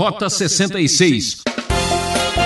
Rota 0.00 0.30
66. 0.30 1.42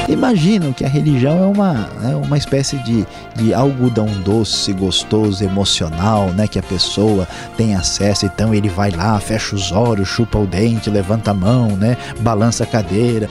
Imaginam 0.08 0.72
que 0.72 0.84
a 0.84 0.88
religião 0.88 1.38
é 1.38 1.46
uma, 1.46 1.88
é 2.02 2.16
uma 2.16 2.36
espécie 2.36 2.76
de, 2.78 3.06
de 3.36 3.54
algodão 3.54 4.06
doce, 4.24 4.72
gostoso, 4.72 5.44
emocional, 5.44 6.32
né? 6.32 6.48
Que 6.48 6.58
a 6.58 6.62
pessoa 6.64 7.28
tem 7.56 7.76
acesso, 7.76 8.26
então 8.26 8.52
ele 8.52 8.68
vai 8.68 8.90
lá, 8.90 9.20
fecha 9.20 9.54
os 9.54 9.70
olhos, 9.70 10.08
chupa 10.08 10.36
o 10.36 10.48
dente, 10.48 10.90
levanta 10.90 11.30
a 11.30 11.34
mão, 11.34 11.76
né? 11.76 11.96
Balança 12.18 12.64
a 12.64 12.66
cadeira. 12.66 13.30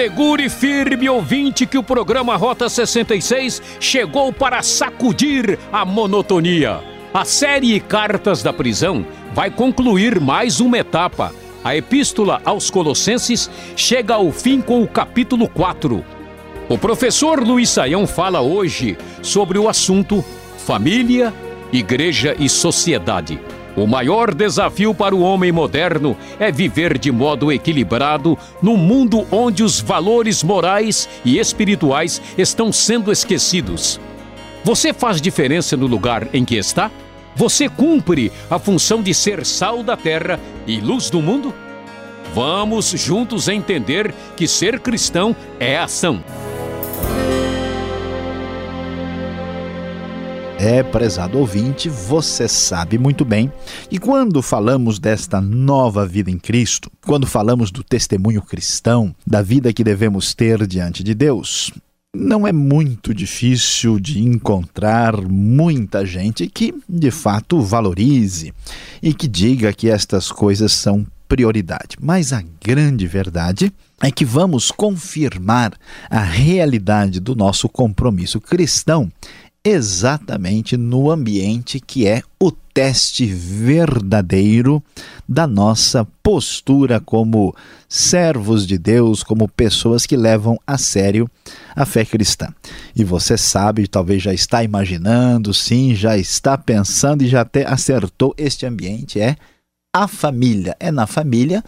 Segure 0.00 0.48
firme, 0.48 1.10
ouvinte, 1.10 1.66
que 1.66 1.76
o 1.76 1.82
programa 1.82 2.34
Rota 2.34 2.70
66 2.70 3.60
chegou 3.78 4.32
para 4.32 4.62
sacudir 4.62 5.58
a 5.70 5.84
monotonia. 5.84 6.80
A 7.12 7.26
série 7.26 7.78
Cartas 7.80 8.42
da 8.42 8.50
Prisão 8.50 9.04
vai 9.34 9.50
concluir 9.50 10.18
mais 10.18 10.58
uma 10.58 10.78
etapa. 10.78 11.34
A 11.62 11.76
Epístola 11.76 12.40
aos 12.46 12.70
Colossenses 12.70 13.50
chega 13.76 14.14
ao 14.14 14.32
fim 14.32 14.62
com 14.62 14.82
o 14.82 14.88
capítulo 14.88 15.46
4. 15.46 16.02
O 16.66 16.78
professor 16.78 17.38
Luiz 17.38 17.68
Saião 17.68 18.06
fala 18.06 18.40
hoje 18.40 18.96
sobre 19.20 19.58
o 19.58 19.68
assunto 19.68 20.24
família, 20.56 21.30
igreja 21.70 22.34
e 22.38 22.48
sociedade. 22.48 23.38
O 23.76 23.86
maior 23.86 24.34
desafio 24.34 24.92
para 24.92 25.14
o 25.14 25.20
homem 25.20 25.52
moderno 25.52 26.16
é 26.38 26.50
viver 26.50 26.98
de 26.98 27.12
modo 27.12 27.52
equilibrado 27.52 28.36
num 28.60 28.76
mundo 28.76 29.26
onde 29.30 29.62
os 29.62 29.80
valores 29.80 30.42
morais 30.42 31.08
e 31.24 31.38
espirituais 31.38 32.20
estão 32.36 32.72
sendo 32.72 33.12
esquecidos. 33.12 34.00
Você 34.64 34.92
faz 34.92 35.20
diferença 35.20 35.76
no 35.76 35.86
lugar 35.86 36.28
em 36.32 36.44
que 36.44 36.56
está? 36.56 36.90
Você 37.36 37.68
cumpre 37.68 38.30
a 38.50 38.58
função 38.58 39.02
de 39.02 39.14
ser 39.14 39.46
sal 39.46 39.82
da 39.82 39.96
terra 39.96 40.38
e 40.66 40.80
luz 40.80 41.08
do 41.08 41.22
mundo? 41.22 41.54
Vamos 42.34 42.90
juntos 42.90 43.48
entender 43.48 44.14
que 44.36 44.46
ser 44.46 44.80
cristão 44.80 45.34
é 45.58 45.78
ação. 45.78 46.22
É, 50.62 50.82
prezado 50.82 51.38
ouvinte, 51.38 51.88
você 51.88 52.46
sabe 52.46 52.98
muito 52.98 53.24
bem. 53.24 53.50
E 53.90 53.98
quando 53.98 54.42
falamos 54.42 54.98
desta 54.98 55.40
nova 55.40 56.06
vida 56.06 56.30
em 56.30 56.38
Cristo, 56.38 56.92
quando 57.06 57.26
falamos 57.26 57.70
do 57.70 57.82
testemunho 57.82 58.42
cristão, 58.42 59.14
da 59.26 59.40
vida 59.40 59.72
que 59.72 59.82
devemos 59.82 60.34
ter 60.34 60.66
diante 60.66 61.02
de 61.02 61.14
Deus, 61.14 61.72
não 62.14 62.46
é 62.46 62.52
muito 62.52 63.14
difícil 63.14 63.98
de 63.98 64.22
encontrar 64.22 65.16
muita 65.22 66.04
gente 66.04 66.46
que 66.46 66.74
de 66.86 67.10
fato 67.10 67.62
valorize 67.62 68.52
e 69.02 69.14
que 69.14 69.26
diga 69.26 69.72
que 69.72 69.88
estas 69.88 70.30
coisas 70.30 70.72
são 70.72 71.06
prioridade. 71.26 71.96
Mas 71.98 72.34
a 72.34 72.44
grande 72.62 73.06
verdade 73.06 73.72
é 74.02 74.10
que 74.10 74.26
vamos 74.26 74.70
confirmar 74.70 75.72
a 76.10 76.20
realidade 76.20 77.18
do 77.18 77.34
nosso 77.34 77.66
compromisso 77.66 78.38
cristão 78.42 79.10
exatamente 79.64 80.76
no 80.76 81.10
ambiente 81.10 81.80
que 81.80 82.06
é 82.06 82.22
o 82.42 82.50
teste 82.50 83.26
verdadeiro 83.26 84.82
da 85.28 85.46
nossa 85.46 86.06
postura 86.22 86.98
como 86.98 87.54
servos 87.88 88.66
de 88.66 88.78
Deus, 88.78 89.22
como 89.22 89.48
pessoas 89.48 90.06
que 90.06 90.16
levam 90.16 90.58
a 90.66 90.78
sério 90.78 91.28
a 91.76 91.84
fé 91.84 92.04
cristã. 92.04 92.48
E 92.96 93.04
você 93.04 93.36
sabe, 93.36 93.86
talvez 93.86 94.22
já 94.22 94.32
está 94.32 94.64
imaginando, 94.64 95.52
sim, 95.52 95.94
já 95.94 96.16
está 96.16 96.56
pensando 96.56 97.22
e 97.22 97.28
já 97.28 97.42
até 97.42 97.66
acertou 97.66 98.34
este 98.38 98.64
ambiente 98.64 99.20
é 99.20 99.36
a 99.94 100.08
família. 100.08 100.76
É 100.80 100.90
na 100.90 101.06
família 101.06 101.62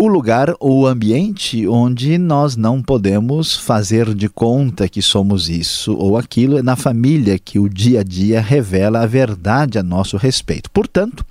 o 0.00 0.06
lugar 0.06 0.54
ou 0.60 0.82
o 0.82 0.86
ambiente 0.86 1.66
onde 1.66 2.18
nós 2.18 2.54
não 2.54 2.80
podemos 2.80 3.56
fazer 3.56 4.14
de 4.14 4.28
conta 4.28 4.88
que 4.88 5.02
somos 5.02 5.48
isso 5.48 5.92
ou 5.92 6.16
aquilo. 6.16 6.56
É 6.56 6.62
na 6.62 6.76
família 6.76 7.36
que 7.36 7.58
o 7.58 7.68
dia 7.68 8.00
a 8.00 8.02
dia 8.04 8.40
revela 8.40 9.00
a 9.00 9.06
verdade 9.06 9.76
a 9.76 9.82
nosso 9.82 10.16
respeito. 10.16 10.70
Portanto, 10.70 11.26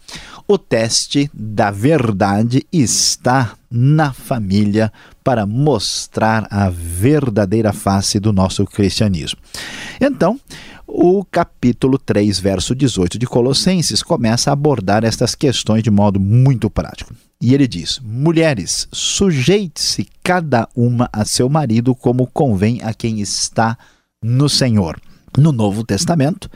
o 0.45 0.57
teste 0.57 1.31
da 1.33 1.71
verdade 1.71 2.67
está 2.69 3.53
na 3.71 4.11
família 4.11 4.91
para 5.23 5.45
mostrar 5.45 6.45
a 6.51 6.69
verdadeira 6.69 7.71
face 7.71 8.19
do 8.19 8.33
nosso 8.33 8.65
cristianismo. 8.65 9.39
Então, 10.01 10.37
o 10.85 11.23
capítulo 11.23 11.97
3, 11.97 12.37
verso 12.37 12.75
18 12.75 13.17
de 13.17 13.25
Colossenses 13.25 14.03
começa 14.03 14.49
a 14.49 14.53
abordar 14.53 15.05
estas 15.05 15.35
questões 15.35 15.81
de 15.81 15.89
modo 15.89 16.19
muito 16.19 16.69
prático. 16.69 17.13
E 17.39 17.53
ele 17.53 17.67
diz: 17.67 17.99
Mulheres, 18.03 18.87
sujeite-se 18.91 20.07
cada 20.23 20.67
uma 20.75 21.09
a 21.13 21.23
seu 21.23 21.47
marido 21.49 21.93
como 21.93 22.27
convém 22.27 22.81
a 22.81 22.93
quem 22.93 23.19
está 23.19 23.77
no 24.21 24.49
Senhor. 24.49 24.99
No 25.37 25.51
Novo 25.51 25.83
Testamento, 25.83 26.49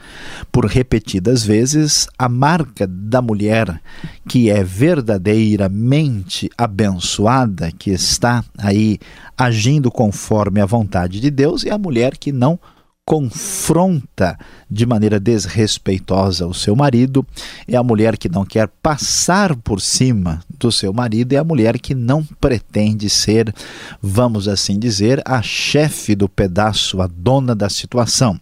por 0.50 0.66
repetidas 0.66 1.44
vezes, 1.44 2.08
a 2.18 2.28
marca 2.28 2.84
da 2.84 3.22
mulher 3.22 3.80
que 4.28 4.50
é 4.50 4.64
verdadeiramente 4.64 6.50
abençoada, 6.58 7.70
que 7.70 7.90
está 7.90 8.44
aí 8.58 8.98
agindo 9.38 9.88
conforme 9.88 10.60
a 10.60 10.66
vontade 10.66 11.20
de 11.20 11.30
Deus, 11.30 11.64
é 11.64 11.70
a 11.70 11.78
mulher 11.78 12.18
que 12.18 12.32
não 12.32 12.58
confronta 13.04 14.36
de 14.72 14.86
maneira 14.86 15.20
desrespeitosa 15.20 16.46
o 16.46 16.54
seu 16.54 16.74
marido, 16.74 17.26
é 17.68 17.76
a 17.76 17.82
mulher 17.82 18.16
que 18.16 18.28
não 18.28 18.44
quer 18.44 18.68
passar 18.82 19.54
por 19.54 19.80
cima 19.80 20.40
do 20.58 20.72
seu 20.72 20.92
marido, 20.92 21.34
é 21.34 21.36
a 21.36 21.44
mulher 21.44 21.78
que 21.78 21.94
não 21.94 22.24
pretende 22.40 23.10
ser, 23.10 23.54
vamos 24.00 24.48
assim 24.48 24.78
dizer, 24.78 25.20
a 25.26 25.42
chefe 25.42 26.14
do 26.14 26.28
pedaço, 26.28 27.02
a 27.02 27.06
dona 27.06 27.54
da 27.54 27.68
situação 27.68 28.40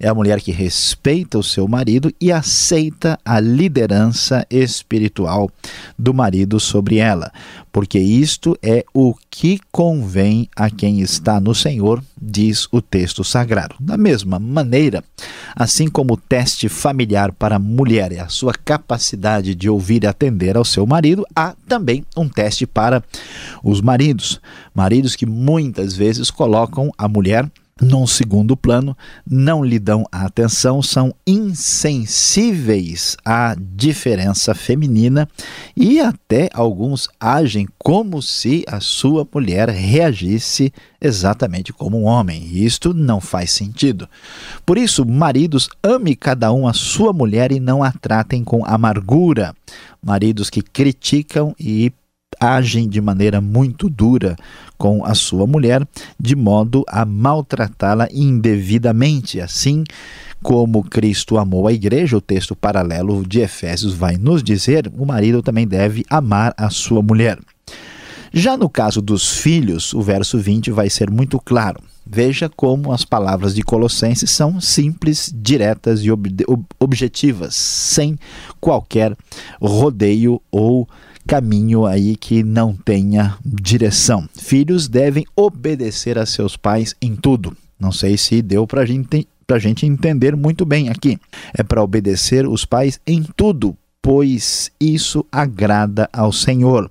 é 0.00 0.08
a 0.08 0.14
mulher 0.14 0.40
que 0.40 0.50
respeita 0.50 1.38
o 1.38 1.42
seu 1.42 1.68
marido 1.68 2.10
e 2.18 2.32
aceita 2.32 3.18
a 3.22 3.38
liderança 3.38 4.46
espiritual 4.50 5.50
do 5.98 6.14
marido 6.14 6.58
sobre 6.58 6.96
ela, 6.96 7.30
porque 7.70 7.98
isto 7.98 8.56
é 8.62 8.82
o 8.94 9.14
que 9.30 9.60
convém 9.70 10.48
a 10.56 10.70
quem 10.70 11.00
está 11.00 11.38
no 11.38 11.54
Senhor, 11.54 12.02
diz 12.20 12.66
o 12.72 12.80
texto 12.80 13.22
sagrado. 13.22 13.74
Da 13.78 13.98
mesma 13.98 14.38
maneira, 14.38 15.04
assim 15.70 15.88
como 15.88 16.14
o 16.14 16.16
teste 16.16 16.68
familiar 16.68 17.30
para 17.30 17.54
a 17.54 17.58
mulher 17.60 18.10
é 18.10 18.18
a 18.18 18.28
sua 18.28 18.52
capacidade 18.52 19.54
de 19.54 19.70
ouvir 19.70 20.02
e 20.02 20.06
atender 20.08 20.56
ao 20.56 20.64
seu 20.64 20.84
marido, 20.84 21.24
há 21.34 21.54
também 21.68 22.04
um 22.16 22.28
teste 22.28 22.66
para 22.66 23.04
os 23.62 23.80
maridos. 23.80 24.40
Maridos 24.74 25.14
que 25.14 25.24
muitas 25.24 25.94
vezes 25.94 26.28
colocam 26.28 26.90
a 26.98 27.06
mulher 27.06 27.48
num 27.80 28.06
segundo 28.06 28.56
plano, 28.56 28.96
não 29.26 29.64
lhe 29.64 29.78
dão 29.78 30.04
atenção, 30.12 30.82
são 30.82 31.14
insensíveis 31.26 33.16
à 33.24 33.56
diferença 33.58 34.54
feminina 34.54 35.28
e 35.74 35.98
até 35.98 36.50
alguns 36.52 37.08
agem 37.18 37.66
como 37.78 38.20
se 38.20 38.64
a 38.68 38.80
sua 38.80 39.26
mulher 39.32 39.68
reagisse 39.70 40.72
exatamente 41.00 41.72
como 41.72 41.98
um 41.98 42.04
homem. 42.04 42.42
E 42.42 42.64
isto 42.64 42.92
não 42.92 43.20
faz 43.20 43.50
sentido. 43.50 44.08
Por 44.66 44.76
isso, 44.76 45.06
maridos, 45.06 45.68
ame 45.82 46.14
cada 46.14 46.52
um 46.52 46.68
a 46.68 46.74
sua 46.74 47.12
mulher 47.12 47.50
e 47.50 47.58
não 47.58 47.82
a 47.82 47.90
tratem 47.90 48.44
com 48.44 48.64
amargura. 48.64 49.54
Maridos 50.02 50.50
que 50.50 50.62
criticam 50.62 51.54
e 51.58 51.92
agem 52.40 52.88
de 52.88 53.00
maneira 53.00 53.40
muito 53.40 53.90
dura 53.90 54.34
com 54.78 55.04
a 55.04 55.14
sua 55.14 55.46
mulher, 55.46 55.86
de 56.18 56.34
modo 56.34 56.82
a 56.88 57.04
maltratá-la 57.04 58.08
indevidamente. 58.10 59.40
Assim 59.40 59.84
como 60.42 60.82
Cristo 60.82 61.36
amou 61.36 61.68
a 61.68 61.72
igreja, 61.72 62.16
o 62.16 62.20
texto 62.20 62.56
paralelo 62.56 63.26
de 63.26 63.40
Efésios 63.40 63.92
vai 63.92 64.16
nos 64.16 64.42
dizer: 64.42 64.90
o 64.96 65.04
marido 65.04 65.42
também 65.42 65.66
deve 65.66 66.04
amar 66.08 66.54
a 66.56 66.70
sua 66.70 67.02
mulher. 67.02 67.38
Já 68.32 68.56
no 68.56 68.68
caso 68.68 69.02
dos 69.02 69.38
filhos, 69.38 69.92
o 69.92 70.00
verso 70.00 70.38
20 70.38 70.70
vai 70.70 70.88
ser 70.88 71.10
muito 71.10 71.38
claro. 71.38 71.82
Veja 72.06 72.48
como 72.48 72.92
as 72.92 73.04
palavras 73.04 73.54
de 73.54 73.62
Colossenses 73.62 74.30
são 74.30 74.60
simples, 74.60 75.32
diretas 75.34 76.00
e 76.00 76.10
ob 76.10 76.28
objetivas, 76.78 77.54
sem 77.54 78.18
qualquer 78.60 79.16
rodeio 79.60 80.40
ou 80.50 80.88
caminho 81.30 81.86
aí 81.86 82.16
que 82.16 82.42
não 82.42 82.74
tenha 82.74 83.36
direção. 83.44 84.28
Filhos 84.36 84.88
devem 84.88 85.24
obedecer 85.36 86.18
a 86.18 86.26
seus 86.26 86.56
pais 86.56 86.96
em 87.00 87.14
tudo. 87.14 87.56
Não 87.78 87.92
sei 87.92 88.18
se 88.18 88.42
deu 88.42 88.66
para 88.66 88.84
gente, 88.84 89.28
a 89.48 89.58
gente 89.60 89.86
entender 89.86 90.34
muito 90.34 90.64
bem 90.64 90.88
aqui. 90.88 91.20
É 91.56 91.62
para 91.62 91.84
obedecer 91.84 92.48
os 92.48 92.64
pais 92.64 92.98
em 93.06 93.22
tudo, 93.36 93.76
pois 94.02 94.72
isso 94.80 95.24
agrada 95.30 96.08
ao 96.12 96.32
Senhor. 96.32 96.90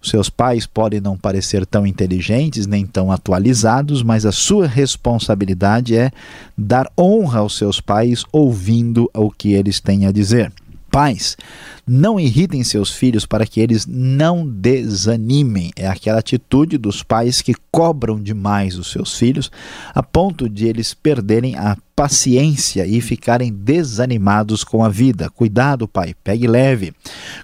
seus 0.00 0.30
pais 0.30 0.66
podem 0.66 0.98
não 0.98 1.18
parecer 1.18 1.66
tão 1.66 1.86
inteligentes 1.86 2.66
nem 2.66 2.86
tão 2.86 3.12
atualizados, 3.12 4.02
mas 4.02 4.24
a 4.24 4.32
sua 4.32 4.66
responsabilidade 4.66 5.94
é 5.94 6.10
dar 6.56 6.90
honra 6.98 7.40
aos 7.40 7.58
seus 7.58 7.82
pais 7.82 8.24
ouvindo 8.32 9.10
o 9.12 9.30
que 9.30 9.52
eles 9.52 9.78
têm 9.78 10.06
a 10.06 10.10
dizer. 10.10 10.50
Pais, 10.94 11.36
não 11.84 12.20
irritem 12.20 12.62
seus 12.62 12.92
filhos 12.92 13.26
para 13.26 13.44
que 13.44 13.58
eles 13.58 13.84
não 13.84 14.46
desanimem. 14.46 15.72
É 15.74 15.88
aquela 15.88 16.20
atitude 16.20 16.78
dos 16.78 17.02
pais 17.02 17.42
que 17.42 17.52
cobram 17.68 18.22
demais 18.22 18.78
os 18.78 18.92
seus 18.92 19.18
filhos 19.18 19.50
a 19.92 20.04
ponto 20.04 20.48
de 20.48 20.68
eles 20.68 20.94
perderem 20.94 21.56
a 21.56 21.76
paciência 21.96 22.86
e 22.86 23.00
ficarem 23.00 23.52
desanimados 23.52 24.62
com 24.62 24.84
a 24.84 24.88
vida. 24.88 25.28
Cuidado, 25.30 25.88
pai, 25.88 26.14
pegue 26.22 26.46
leve. 26.46 26.94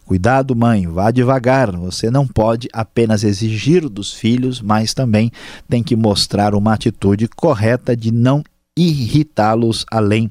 Cuidado, 0.06 0.54
mãe, 0.54 0.86
vá 0.86 1.10
devagar. 1.10 1.76
Você 1.76 2.08
não 2.08 2.28
pode 2.28 2.68
apenas 2.72 3.24
exigir 3.24 3.88
dos 3.88 4.12
filhos, 4.12 4.60
mas 4.60 4.94
também 4.94 5.32
tem 5.68 5.82
que 5.82 5.96
mostrar 5.96 6.54
uma 6.54 6.74
atitude 6.74 7.26
correta 7.26 7.96
de 7.96 8.12
não 8.12 8.44
irritá-los 8.78 9.84
além 9.90 10.30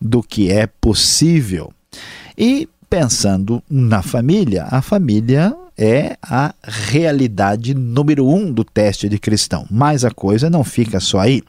do 0.00 0.22
que 0.22 0.48
é 0.48 0.68
possível. 0.68 1.72
E 2.36 2.68
pensando 2.88 3.62
na 3.70 4.02
família, 4.02 4.66
a 4.70 4.82
família 4.82 5.56
é 5.76 6.16
a 6.22 6.54
realidade 6.62 7.74
número 7.74 8.28
um 8.28 8.52
do 8.52 8.64
teste 8.64 9.08
de 9.08 9.18
cristão. 9.18 9.66
Mas 9.70 10.04
a 10.04 10.10
coisa 10.10 10.50
não 10.50 10.62
fica 10.62 11.00
só 11.00 11.20
aí. 11.20 11.42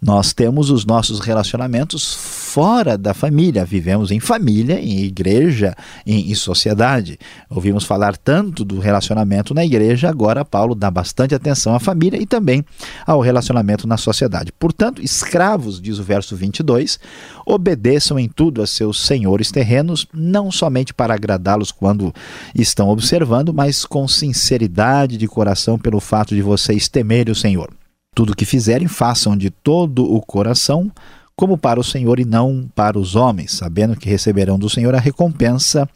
Nós 0.00 0.32
temos 0.32 0.70
os 0.70 0.84
nossos 0.84 1.20
relacionamentos 1.20 2.41
fora 2.52 2.98
da 2.98 3.14
família. 3.14 3.64
Vivemos 3.64 4.10
em 4.10 4.20
família, 4.20 4.78
em 4.78 4.98
igreja, 5.04 5.74
em, 6.06 6.30
em, 6.30 6.34
sociedade. 6.34 7.18
Ouvimos 7.48 7.84
falar 7.84 8.14
tanto 8.14 8.62
do 8.62 8.78
relacionamento 8.78 9.54
na 9.54 9.64
igreja, 9.64 10.10
agora 10.10 10.44
Paulo 10.44 10.74
dá 10.74 10.90
bastante 10.90 11.34
atenção 11.34 11.74
à 11.74 11.80
família 11.80 12.20
e 12.20 12.26
também 12.26 12.62
ao 13.06 13.22
relacionamento 13.22 13.88
na 13.88 13.96
sociedade. 13.96 14.52
Portanto, 14.52 15.00
escravos, 15.00 15.80
diz 15.80 15.98
o 15.98 16.02
verso 16.02 16.36
22, 16.36 17.00
obedeçam 17.46 18.18
em 18.18 18.28
tudo 18.28 18.60
a 18.60 18.66
seus 18.66 19.00
senhores 19.00 19.50
terrenos, 19.50 20.06
não 20.12 20.50
somente 20.50 20.92
para 20.92 21.14
agradá-los 21.14 21.72
quando 21.72 22.14
estão 22.54 22.90
observando, 22.90 23.54
mas 23.54 23.86
com 23.86 24.06
sinceridade 24.06 25.16
de 25.16 25.26
coração 25.26 25.78
pelo 25.78 26.00
fato 26.00 26.34
de 26.34 26.42
vocês 26.42 26.86
temerem 26.86 27.32
o 27.32 27.36
Senhor. 27.36 27.72
Tudo 28.14 28.34
o 28.34 28.36
que 28.36 28.44
fizerem, 28.44 28.88
façam 28.88 29.34
de 29.34 29.48
todo 29.48 30.04
o 30.04 30.20
coração, 30.20 30.92
como 31.36 31.56
para 31.56 31.80
o 31.80 31.84
Senhor 31.84 32.20
e 32.20 32.24
não 32.24 32.68
para 32.74 32.98
os 32.98 33.16
homens, 33.16 33.52
sabendo 33.52 33.96
que 33.96 34.08
receberão 34.08 34.58
do 34.58 34.68
Senhor 34.68 34.94
a 34.94 35.00
recompensa 35.00 35.88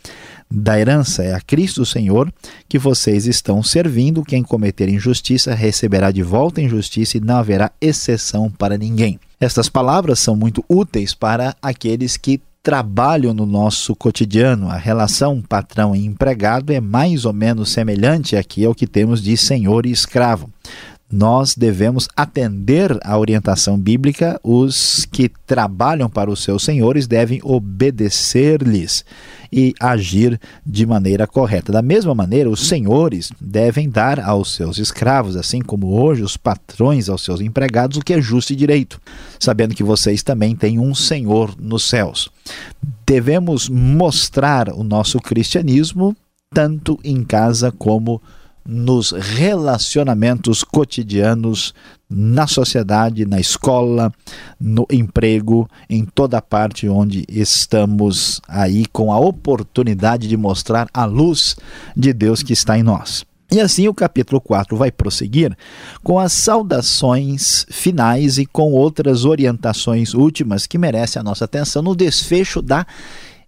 da 0.51 0.79
herança. 0.79 1.23
É 1.23 1.35
a 1.35 1.41
Cristo 1.41 1.85
Senhor 1.85 2.33
que 2.69 2.79
vocês 2.79 3.27
estão 3.27 3.63
servindo. 3.63 4.25
Quem 4.25 4.43
cometer 4.43 4.89
injustiça 4.89 5.55
receberá 5.55 6.11
de 6.11 6.23
volta 6.23 6.61
injustiça 6.61 7.17
e 7.17 7.21
não 7.21 7.37
haverá 7.37 7.71
exceção 7.81 8.51
para 8.51 8.79
ninguém. 8.79 9.19
Estas 9.41 9.69
palavras 9.69 10.19
são 10.19 10.35
muito 10.35 10.65
úteis 10.69 11.15
para 11.15 11.55
aqueles 11.61 12.17
que 12.17 12.41
trabalham 12.63 13.33
no 13.33 13.47
nosso 13.47 13.95
cotidiano. 13.95 14.69
A 14.69 14.77
relação 14.77 15.41
patrão 15.41 15.95
e 15.95 16.05
empregado 16.05 16.73
é 16.73 16.81
mais 16.81 17.25
ou 17.25 17.33
menos 17.33 17.71
semelhante 17.71 18.35
aqui 18.35 18.65
ao 18.65 18.75
que 18.75 18.87
temos 18.87 19.23
de 19.23 19.37
senhor 19.37 19.87
e 19.87 19.93
escravo 19.93 20.51
nós 21.11 21.55
devemos 21.55 22.09
atender 22.17 22.99
à 23.05 23.17
orientação 23.17 23.79
bíblica, 23.79 24.41
os 24.43 25.07
que 25.11 25.31
trabalham 25.47 26.11
para 26.11 26.31
os 26.31 26.43
seus 26.43 26.65
senhores 26.65 27.07
devem 27.07 27.41
obedecer-lhes 27.45 29.05
e 29.53 29.73
agir 29.81 30.41
de 30.65 30.85
maneira 30.85 31.27
correta. 31.27 31.71
Da 31.71 31.81
mesma 31.81 32.15
maneira, 32.15 32.51
os 32.51 32.67
senhores 32.67 33.31
devem 33.41 33.89
dar 33.89 34.19
aos 34.19 34.55
seus 34.55 34.79
escravos, 34.79 35.37
assim 35.37 35.61
como 35.61 35.89
hoje 35.89 36.23
os 36.23 36.37
patrões 36.37 37.09
aos 37.09 37.23
seus 37.23 37.41
empregados, 37.41 37.97
o 37.97 38.03
que 38.03 38.15
é 38.15 38.21
justo 38.21 38.53
e 38.53 38.57
direito, 38.57 39.01
sabendo 39.39 39.75
que 39.75 39.85
vocês 39.85 40.25
também 40.25 40.57
têm 40.57 40.79
um 40.79 40.95
Senhor 40.95 41.55
nos 41.59 41.89
céus. 41.89 42.29
Devemos 43.07 43.69
mostrar 43.69 44.71
o 44.71 44.83
nosso 44.83 45.21
cristianismo 45.21 46.17
tanto 46.53 46.99
em 47.05 47.23
casa 47.23 47.71
como 47.71 48.21
nos 48.67 49.13
relacionamentos 49.13 50.65
cotidianos, 50.65 51.73
na 52.09 52.47
sociedade, 52.47 53.25
na 53.25 53.41
escola, 53.41 54.13
no 54.61 54.87
emprego, 54.91 55.69
em 55.89 56.05
toda 56.05 56.41
parte 56.43 56.89
onde 56.89 57.25
estamos 57.29 58.41
aí 58.49 58.87
com 58.87 59.13
a 59.13 59.19
oportunidade 59.19 60.29
de 60.29 60.37
mostrar 60.37 60.89
a 60.93 61.05
luz 61.05 61.57
de 61.97 62.13
Deus 62.13 62.43
que 62.43 62.53
está 62.53 62.79
em 62.79 62.83
nós. 62.83 63.25
E 63.51 63.61
assim 63.61 63.87
o 63.87 63.95
capítulo 63.95 64.41
4 64.41 64.77
vai 64.77 64.91
prosseguir 64.91 65.57
com 66.03 66.19
as 66.19 66.33
saudações 66.33 67.65
finais 67.71 68.39
e 68.39 68.47
com 68.47 68.73
outras 68.73 69.25
orientações 69.25 70.15
últimas 70.15 70.67
que 70.67 70.77
merecem 70.77 71.21
a 71.21 71.23
nossa 71.23 71.45
atenção 71.45 71.81
no 71.81 71.95
desfecho 71.95 72.61
da 72.61 72.85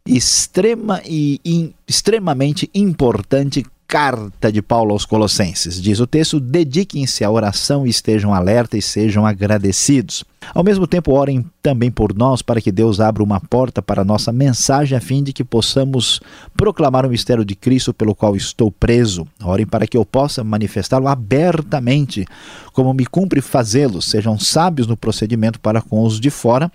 extrema 0.07 1.03
e 1.05 1.41
in, 1.45 1.75
extremamente 1.87 2.71
importante 2.73 3.65
carta 3.89 4.53
de 4.53 4.61
Paulo 4.61 4.93
aos 4.93 5.07
Colossenses. 5.07 5.81
Diz 5.81 5.99
o 5.99 6.07
texto: 6.07 6.39
dediquem-se 6.39 7.25
à 7.25 7.31
oração 7.31 7.87
e 7.87 7.91
estejam 7.91 8.35
alertas 8.35 8.85
e 8.85 8.87
sejam 8.87 9.27
agradecidos. 9.27 10.23
Ao 10.55 10.65
mesmo 10.65 10.87
tempo, 10.87 11.13
orem 11.13 11.45
também 11.63 11.91
por 11.91 12.15
nós 12.15 12.43
para 12.43 12.61
que 12.61 12.73
Deus 12.73 13.01
abra 13.01 13.23
uma 13.23 13.41
porta 13.41 13.83
para 13.83 14.03
a 14.03 14.05
nossa 14.05 14.33
mensagem 14.33 14.97
a 14.97 15.01
fim 15.01 15.23
de 15.23 15.33
que 15.33 15.45
possamos 15.45 16.21
proclamar 16.57 17.05
o 17.05 17.11
mistério 17.11 17.45
de 17.45 17.55
Cristo 17.55 17.93
pelo 17.93 18.15
qual 18.15 18.35
estou 18.35 18.71
preso. 18.71 19.27
Orem 19.43 19.67
para 19.67 19.87
que 19.87 19.97
eu 19.97 20.05
possa 20.05 20.43
manifestá-lo 20.43 21.09
abertamente, 21.09 22.27
como 22.73 22.95
me 22.95 23.05
cumpre 23.05 23.41
fazê-lo. 23.41 24.01
Sejam 24.01 24.39
sábios 24.39 24.87
no 24.87 24.97
procedimento 24.97 25.61
para 25.61 25.83
com 25.83 26.03
os 26.03 26.19
de 26.19 26.31
fora. 26.31 26.71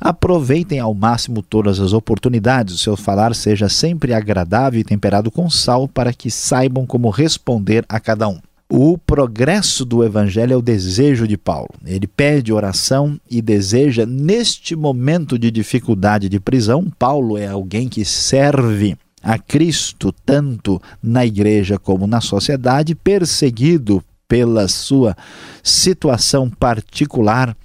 Aproveitem 0.00 0.78
ao 0.78 0.94
máximo 0.94 1.42
todas 1.42 1.80
as 1.80 1.92
oportunidades. 1.92 2.74
O 2.74 2.78
seu 2.78 2.96
falar 2.96 3.34
seja 3.34 3.68
sempre 3.68 4.14
agradável 4.14 4.80
e 4.80 4.84
temperado 4.84 5.30
com 5.30 5.50
sal 5.50 5.88
para 5.88 6.12
que 6.12 6.30
saibam 6.30 6.86
como 6.86 7.10
responder 7.10 7.84
a 7.88 7.98
cada 7.98 8.28
um. 8.28 8.38
O 8.70 8.98
progresso 8.98 9.82
do 9.82 10.04
evangelho 10.04 10.52
é 10.52 10.56
o 10.56 10.62
desejo 10.62 11.26
de 11.26 11.38
Paulo. 11.38 11.70
Ele 11.86 12.06
pede 12.06 12.52
oração 12.52 13.18
e 13.30 13.40
deseja, 13.40 14.04
neste 14.04 14.76
momento 14.76 15.38
de 15.38 15.50
dificuldade 15.50 16.28
de 16.28 16.38
prisão, 16.38 16.92
Paulo 16.98 17.38
é 17.38 17.46
alguém 17.46 17.88
que 17.88 18.04
serve 18.04 18.94
a 19.22 19.38
Cristo 19.38 20.12
tanto 20.24 20.80
na 21.02 21.24
igreja 21.24 21.78
como 21.78 22.06
na 22.06 22.20
sociedade, 22.20 22.94
perseguido 22.94 24.04
pela 24.28 24.68
sua 24.68 25.16
situação 25.62 26.50
particular, 26.50 27.56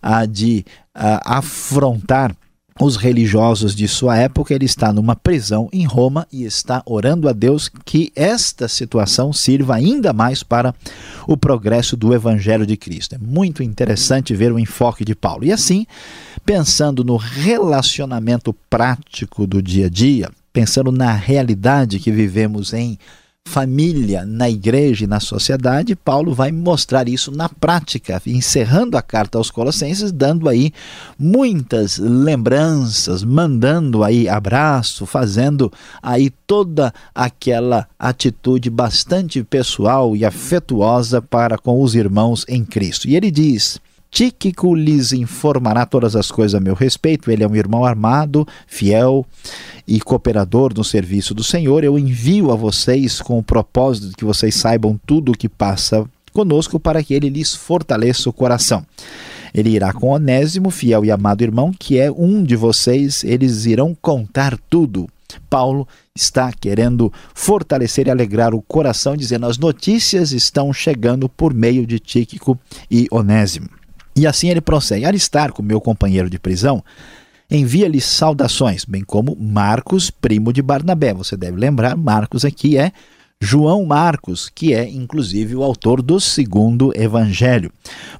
a 0.00 0.24
de 0.24 0.64
a, 0.94 1.38
afrontar 1.38 2.36
os 2.80 2.96
religiosos 2.96 3.74
de 3.74 3.86
sua 3.86 4.16
época, 4.16 4.54
ele 4.54 4.64
está 4.64 4.92
numa 4.92 5.14
prisão 5.14 5.68
em 5.72 5.84
Roma 5.84 6.26
e 6.32 6.44
está 6.44 6.82
orando 6.86 7.28
a 7.28 7.32
Deus 7.32 7.70
que 7.84 8.10
esta 8.16 8.66
situação 8.66 9.32
sirva 9.32 9.74
ainda 9.74 10.12
mais 10.12 10.42
para 10.42 10.74
o 11.26 11.36
progresso 11.36 11.96
do 11.96 12.14
Evangelho 12.14 12.66
de 12.66 12.76
Cristo. 12.76 13.14
É 13.14 13.18
muito 13.18 13.62
interessante 13.62 14.34
ver 14.34 14.52
o 14.52 14.58
enfoque 14.58 15.04
de 15.04 15.14
Paulo. 15.14 15.44
E 15.44 15.52
assim, 15.52 15.86
pensando 16.44 17.04
no 17.04 17.16
relacionamento 17.16 18.54
prático 18.68 19.46
do 19.46 19.62
dia 19.62 19.86
a 19.86 19.90
dia, 19.90 20.30
pensando 20.52 20.90
na 20.90 21.12
realidade 21.12 21.98
que 21.98 22.10
vivemos 22.10 22.72
em 22.72 22.98
família, 23.52 24.24
na 24.24 24.48
igreja 24.48 25.04
e 25.04 25.06
na 25.06 25.20
sociedade, 25.20 25.94
Paulo 25.94 26.32
vai 26.32 26.50
mostrar 26.50 27.06
isso 27.06 27.30
na 27.30 27.50
prática, 27.50 28.20
encerrando 28.26 28.96
a 28.96 29.02
carta 29.02 29.36
aos 29.36 29.50
Colossenses, 29.50 30.10
dando 30.10 30.48
aí 30.48 30.72
muitas 31.18 31.98
lembranças, 31.98 33.22
mandando 33.22 34.02
aí 34.02 34.26
abraço, 34.26 35.04
fazendo 35.04 35.70
aí 36.02 36.30
toda 36.46 36.94
aquela 37.14 37.86
atitude 37.98 38.70
bastante 38.70 39.44
pessoal 39.44 40.16
e 40.16 40.24
afetuosa 40.24 41.20
para 41.20 41.58
com 41.58 41.82
os 41.82 41.94
irmãos 41.94 42.46
em 42.48 42.64
Cristo. 42.64 43.06
E 43.06 43.14
ele 43.14 43.30
diz: 43.30 43.78
Tíquico 44.12 44.74
lhes 44.74 45.14
informará 45.14 45.86
todas 45.86 46.14
as 46.14 46.30
coisas 46.30 46.54
a 46.54 46.60
meu 46.60 46.74
respeito. 46.74 47.30
Ele 47.30 47.42
é 47.42 47.48
um 47.48 47.56
irmão 47.56 47.82
armado, 47.82 48.46
fiel 48.66 49.24
e 49.88 49.98
cooperador 50.02 50.74
no 50.76 50.84
serviço 50.84 51.32
do 51.32 51.42
Senhor. 51.42 51.82
Eu 51.82 51.98
envio 51.98 52.52
a 52.52 52.54
vocês 52.54 53.22
com 53.22 53.38
o 53.38 53.42
propósito 53.42 54.10
de 54.10 54.14
que 54.14 54.24
vocês 54.24 54.54
saibam 54.54 55.00
tudo 55.06 55.32
o 55.32 55.36
que 55.36 55.48
passa 55.48 56.04
conosco 56.30 56.78
para 56.78 57.02
que 57.02 57.14
ele 57.14 57.30
lhes 57.30 57.54
fortaleça 57.54 58.28
o 58.28 58.34
coração. 58.34 58.84
Ele 59.54 59.70
irá 59.70 59.94
com 59.94 60.10
Onésimo, 60.10 60.70
fiel 60.70 61.06
e 61.06 61.10
amado 61.10 61.40
irmão, 61.40 61.72
que 61.72 61.98
é 61.98 62.12
um 62.12 62.44
de 62.44 62.54
vocês. 62.54 63.24
Eles 63.24 63.64
irão 63.64 63.96
contar 63.98 64.58
tudo. 64.68 65.08
Paulo 65.48 65.88
está 66.14 66.52
querendo 66.52 67.10
fortalecer 67.34 68.08
e 68.08 68.10
alegrar 68.10 68.54
o 68.54 68.60
coração, 68.60 69.16
dizendo: 69.16 69.46
as 69.46 69.56
notícias 69.56 70.32
estão 70.32 70.70
chegando 70.70 71.30
por 71.30 71.54
meio 71.54 71.86
de 71.86 71.98
Tíquico 71.98 72.58
e 72.90 73.08
Onésimo. 73.10 73.81
E 74.14 74.26
assim 74.26 74.48
ele 74.48 74.60
prossegue: 74.60 75.04
Aristarco, 75.04 75.62
meu 75.62 75.80
companheiro 75.80 76.28
de 76.28 76.38
prisão, 76.38 76.84
envia-lhe 77.50 78.00
saudações, 78.00 78.84
bem 78.84 79.02
como 79.02 79.36
Marcos, 79.36 80.10
primo 80.10 80.52
de 80.52 80.62
Barnabé. 80.62 81.12
Você 81.14 81.36
deve 81.36 81.56
lembrar, 81.56 81.96
Marcos 81.96 82.44
aqui 82.44 82.76
é 82.76 82.92
João 83.40 83.84
Marcos, 83.84 84.48
que 84.54 84.72
é 84.72 84.88
inclusive 84.88 85.56
o 85.56 85.64
autor 85.64 86.00
do 86.00 86.20
segundo 86.20 86.92
evangelho. 86.94 87.72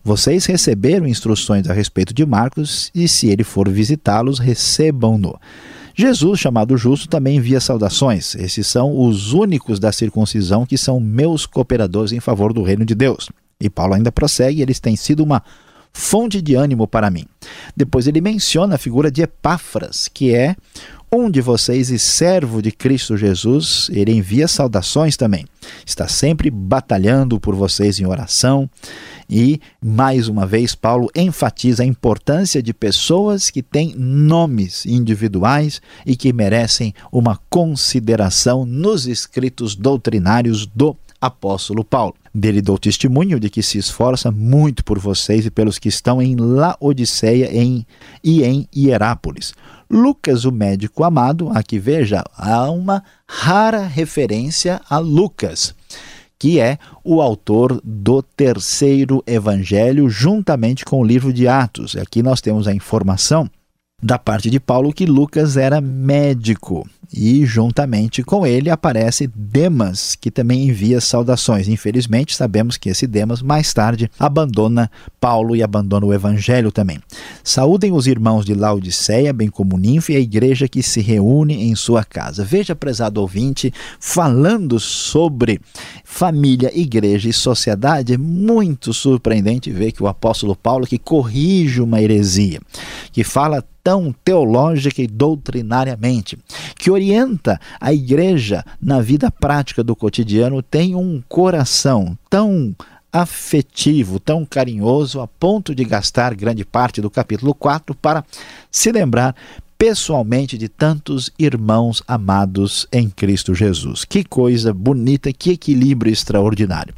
Vocês 0.03 0.47
receberam 0.47 1.07
instruções 1.07 1.69
a 1.71 1.73
respeito 1.73 2.13
de 2.13 2.27
Marcos 2.27 2.91
e, 2.93 3.07
se 3.07 3.29
ele 3.29 3.45
for 3.45 3.69
visitá-los, 3.69 4.41
recebam-no. 4.41 5.39
Jesus, 5.95 6.41
chamado 6.41 6.77
Justo, 6.77 7.07
também 7.07 7.37
envia 7.37 7.61
saudações. 7.61 8.35
Esses 8.35 8.67
são 8.67 8.99
os 9.07 9.33
únicos 9.33 9.79
da 9.79 9.93
circuncisão 9.93 10.67
que 10.67 10.79
são 10.79 10.99
meus 10.99 11.47
cooperadores 11.47 12.13
em 12.13 12.21
favor 12.21 12.53
do 12.53 12.63
reino 12.63 12.85
de 12.85 12.95
Deus. 12.95 13.31
E 13.61 13.71
Paulo 13.71 13.95
ainda 13.95 14.11
prossegue: 14.11 14.61
eles 14.61 14.81
têm 14.81 14.97
sido 14.97 15.23
uma 15.23 15.43
fonte 15.93 16.41
de 16.41 16.55
ânimo 16.55 16.87
para 16.87 17.11
mim. 17.11 17.27
Depois 17.77 18.07
ele 18.07 18.21
menciona 18.21 18.75
a 18.75 18.79
figura 18.79 19.11
de 19.11 19.23
Epáfras, 19.23 20.09
que 20.09 20.35
é 20.35 20.57
um 21.15 21.31
de 21.31 21.43
vocês 21.43 21.91
e 21.91 21.99
servo 21.99 22.63
de 22.63 22.73
Cristo 22.73 23.19
Jesus, 23.19 23.91
ele 23.93 24.13
envia 24.13 24.49
saudações 24.49 25.15
também. 25.15 25.45
Está 25.85 26.09
sempre 26.09 26.49
batalhando 26.49 27.39
por 27.39 27.55
vocês 27.55 28.01
em 28.01 28.07
oração. 28.07 28.69
E, 29.29 29.61
mais 29.85 30.27
uma 30.27 30.47
vez, 30.47 30.75
Paulo 30.75 31.11
enfatiza 31.15 31.83
a 31.83 31.87
importância 31.87 32.63
de 32.63 32.73
pessoas 32.73 33.51
que 33.51 33.63
têm 33.63 33.95
nomes 33.95 34.87
individuais 34.87 35.83
e 36.07 36.17
que 36.17 36.33
merecem 36.33 36.95
uma 37.13 37.39
consideração 37.51 38.65
nos 38.65 39.07
escritos 39.07 39.77
doutrinários 39.77 40.65
do 40.65 40.97
apóstolo 41.21 41.85
Paulo. 41.85 42.15
Dele 42.35 42.63
dou 42.63 42.79
testemunho 42.79 43.39
de 43.39 43.51
que 43.51 43.63
se 43.63 43.77
esforça 43.77 44.31
muito 44.31 44.83
por 44.83 44.99
vocês 44.99 45.45
e 45.45 45.51
pelos 45.51 45.79
que 45.79 45.89
estão 45.89 46.23
em 46.23 46.35
Laodiceia 46.35 47.55
em, 47.55 47.87
e 48.25 48.43
em 48.43 48.67
Hierápolis. 48.75 49.53
Lucas, 49.91 50.47
o 50.47 50.53
médico 50.53 51.05
amado, 51.05 51.51
aqui 51.51 51.79
veja, 51.79 52.25
há 52.35 52.71
uma 52.71 53.05
rara 53.29 53.87
referência 53.87 54.81
a 54.89 54.97
Lucas, 54.97 55.75
que 56.39 56.59
é 56.59 56.79
o 57.05 57.21
autor 57.21 57.79
do 57.85 58.23
terceiro 58.23 59.23
evangelho, 59.27 60.09
juntamente 60.09 60.87
com 60.87 61.01
o 61.01 61.05
livro 61.05 61.33
de 61.35 61.47
Atos. 61.47 61.95
Aqui 61.97 62.23
nós 62.23 62.41
temos 62.41 62.67
a 62.67 62.75
informação 62.75 63.51
da 64.03 64.19
parte 64.19 64.51
de 64.51 64.59
Paulo 64.59 64.93
que 64.93 65.07
Lucas 65.07 65.57
era 65.57 65.81
médico 65.81 66.85
e 67.15 67.45
juntamente 67.45 68.23
com 68.23 68.47
ele 68.47 68.71
aparece 68.71 69.27
Demas, 69.27 70.17
que 70.19 70.31
também 70.31 70.69
envia 70.69 71.01
saudações. 71.01 71.69
Infelizmente, 71.69 72.35
sabemos 72.35 72.79
que 72.79 72.89
esse 72.89 73.07
Demas 73.07 73.43
mais 73.43 73.73
tarde 73.75 74.11
abandona 74.19 74.91
Paulo 75.21 75.55
e 75.55 75.63
abandona 75.63 76.07
o 76.07 76.15
evangelho 76.15 76.73
também. 76.73 76.99
Saúdem 77.45 77.93
os 77.93 78.07
irmãos 78.07 78.45
de 78.45 78.55
Laodiceia, 78.55 79.33
bem 79.33 79.49
como 79.49 79.77
Ninfe 79.77 80.15
e 80.15 80.17
a 80.17 80.21
igreja 80.21 80.67
que 80.67 80.83
se 80.83 81.01
reúne 81.01 81.65
em 81.65 81.75
sua 81.75 82.03
casa. 82.03 82.45
Veja, 82.45 82.75
prezado 82.75 83.21
ouvinte, 83.21 83.73
falando 84.01 84.81
sobre 84.81 85.61
família, 86.05 86.71
igreja 86.75 87.29
e 87.29 87.33
sociedade, 87.33 88.15
é 88.15 88.19
muito 88.19 88.93
surpreendente 88.93 89.71
ver 89.71 89.93
que 89.93 90.03
o 90.03 90.09
apóstolo 90.09 90.57
Paulo 90.57 90.87
que 90.87 90.99
corrige 90.99 91.81
uma 91.81 92.01
heresia, 92.01 92.61
que 93.13 93.23
fala 93.23 93.63
tão 93.83 94.15
teológica 94.25 95.03
e 95.03 95.07
doutrinariamente, 95.07 96.39
que 96.77 96.91
orienta 96.91 97.61
a 97.81 97.93
igreja 97.93 98.65
na 98.81 99.01
vida 99.01 99.31
prática 99.31 99.83
do 99.83 99.97
cotidiano, 99.97 100.63
tem 100.63 100.95
um 100.95 101.23
coração 101.29 102.17
tão 102.31 102.75
afetivo, 103.13 104.19
tão 104.19 104.45
carinhoso, 104.45 105.21
a 105.21 105.29
ponto 105.29 105.75
de 105.75 105.85
gastar 105.85 106.35
grande 106.35 106.65
parte 106.65 107.01
do 107.03 107.11
capítulo 107.11 107.55
4 107.55 107.95
para 107.95 108.25
se 108.71 108.91
lembrar 108.91 109.37
pessoalmente 109.83 110.57
de 110.57 110.69
tantos 110.69 111.33
irmãos 111.37 112.05
amados 112.07 112.87
em 112.93 113.11
Cristo 113.11 113.53
Jesus. 113.53 114.05
Que 114.05 114.23
coisa 114.23 114.73
bonita, 114.73 115.33
que 115.33 115.51
equilíbrio 115.51 116.13
extraordinário. 116.13 116.95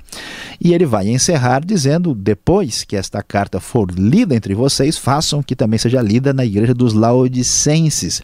E 0.61 0.75
ele 0.75 0.85
vai 0.85 1.09
encerrar 1.09 1.65
dizendo: 1.65 2.15
depois 2.15 2.85
que 2.85 2.95
esta 2.95 3.23
carta 3.23 3.59
for 3.59 3.91
lida 3.91 4.35
entre 4.35 4.55
vocês, 4.55 4.99
façam 4.99 5.43
que 5.43 5.57
também 5.57 5.79
seja 5.79 6.03
lida 6.03 6.35
na 6.35 6.45
igreja 6.45 6.75
dos 6.75 6.93
Laodicenses 6.93 8.21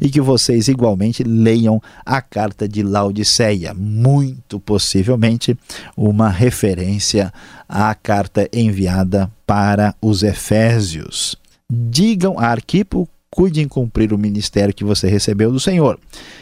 e 0.00 0.08
que 0.08 0.22
vocês 0.22 0.68
igualmente 0.68 1.22
leiam 1.22 1.78
a 2.02 2.22
carta 2.22 2.66
de 2.66 2.82
Laodiceia, 2.82 3.74
muito 3.74 4.58
possivelmente 4.58 5.54
uma 5.94 6.30
referência 6.30 7.30
à 7.68 7.94
carta 7.94 8.48
enviada 8.50 9.30
para 9.46 9.94
os 10.00 10.22
Efésios. 10.22 11.36
Digam 11.70 12.38
a 12.38 12.46
Arquipo 12.46 13.06
cuide 13.30 13.60
em 13.60 13.68
cumprir 13.68 14.12
o 14.12 14.18
ministério 14.18 14.74
que 14.74 14.84
você 14.84 15.08
recebeu 15.08 15.52
do 15.52 15.60
Senhor. 15.60 15.98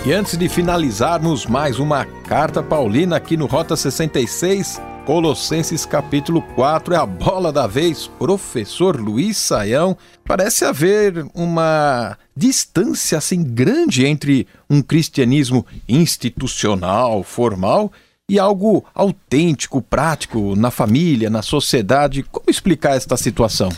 E 0.06 0.12
antes 0.12 0.38
de 0.38 0.50
finalizarmos 0.50 1.46
mais 1.46 1.80
uma 1.80 2.04
carta 2.04 2.62
paulina 2.62 3.16
aqui 3.16 3.38
no 3.38 3.46
Rota 3.46 3.74
66, 3.74 4.82
Colossenses 5.06 5.86
capítulo 5.86 6.42
4 6.42 6.94
é 6.94 6.98
a 6.98 7.06
bola 7.06 7.54
da 7.54 7.68
vez, 7.68 8.06
professor 8.20 9.00
Luiz 9.00 9.38
Saião. 9.38 9.98
Parece 10.26 10.66
haver 10.66 11.26
uma 11.34 12.18
distância 12.36 13.18
assim 13.18 13.42
grande 13.44 14.06
entre 14.06 14.46
um 14.70 14.82
cristianismo 14.82 15.66
institucional, 15.88 17.24
formal 17.24 17.90
e 18.30 18.38
algo 18.38 18.84
autêntico, 18.94 19.82
prático 19.82 20.54
na 20.54 20.70
família, 20.70 21.30
na 21.30 21.42
sociedade. 21.42 22.24
Como 22.24 22.50
explicar 22.50 22.98
esta 22.98 23.16
situação? 23.16 23.70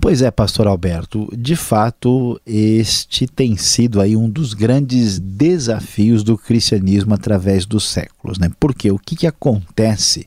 Pois 0.00 0.22
é, 0.22 0.30
pastor 0.30 0.68
Alberto, 0.68 1.28
de 1.36 1.56
fato, 1.56 2.40
este 2.46 3.26
tem 3.26 3.56
sido 3.56 4.00
aí 4.00 4.16
um 4.16 4.30
dos 4.30 4.54
grandes 4.54 5.18
desafios 5.18 6.22
do 6.22 6.38
cristianismo 6.38 7.14
através 7.14 7.66
dos 7.66 7.88
séculos, 7.88 8.38
né? 8.38 8.48
Porque 8.60 8.92
o 8.92 8.98
que, 8.98 9.16
que 9.16 9.26
acontece 9.26 10.24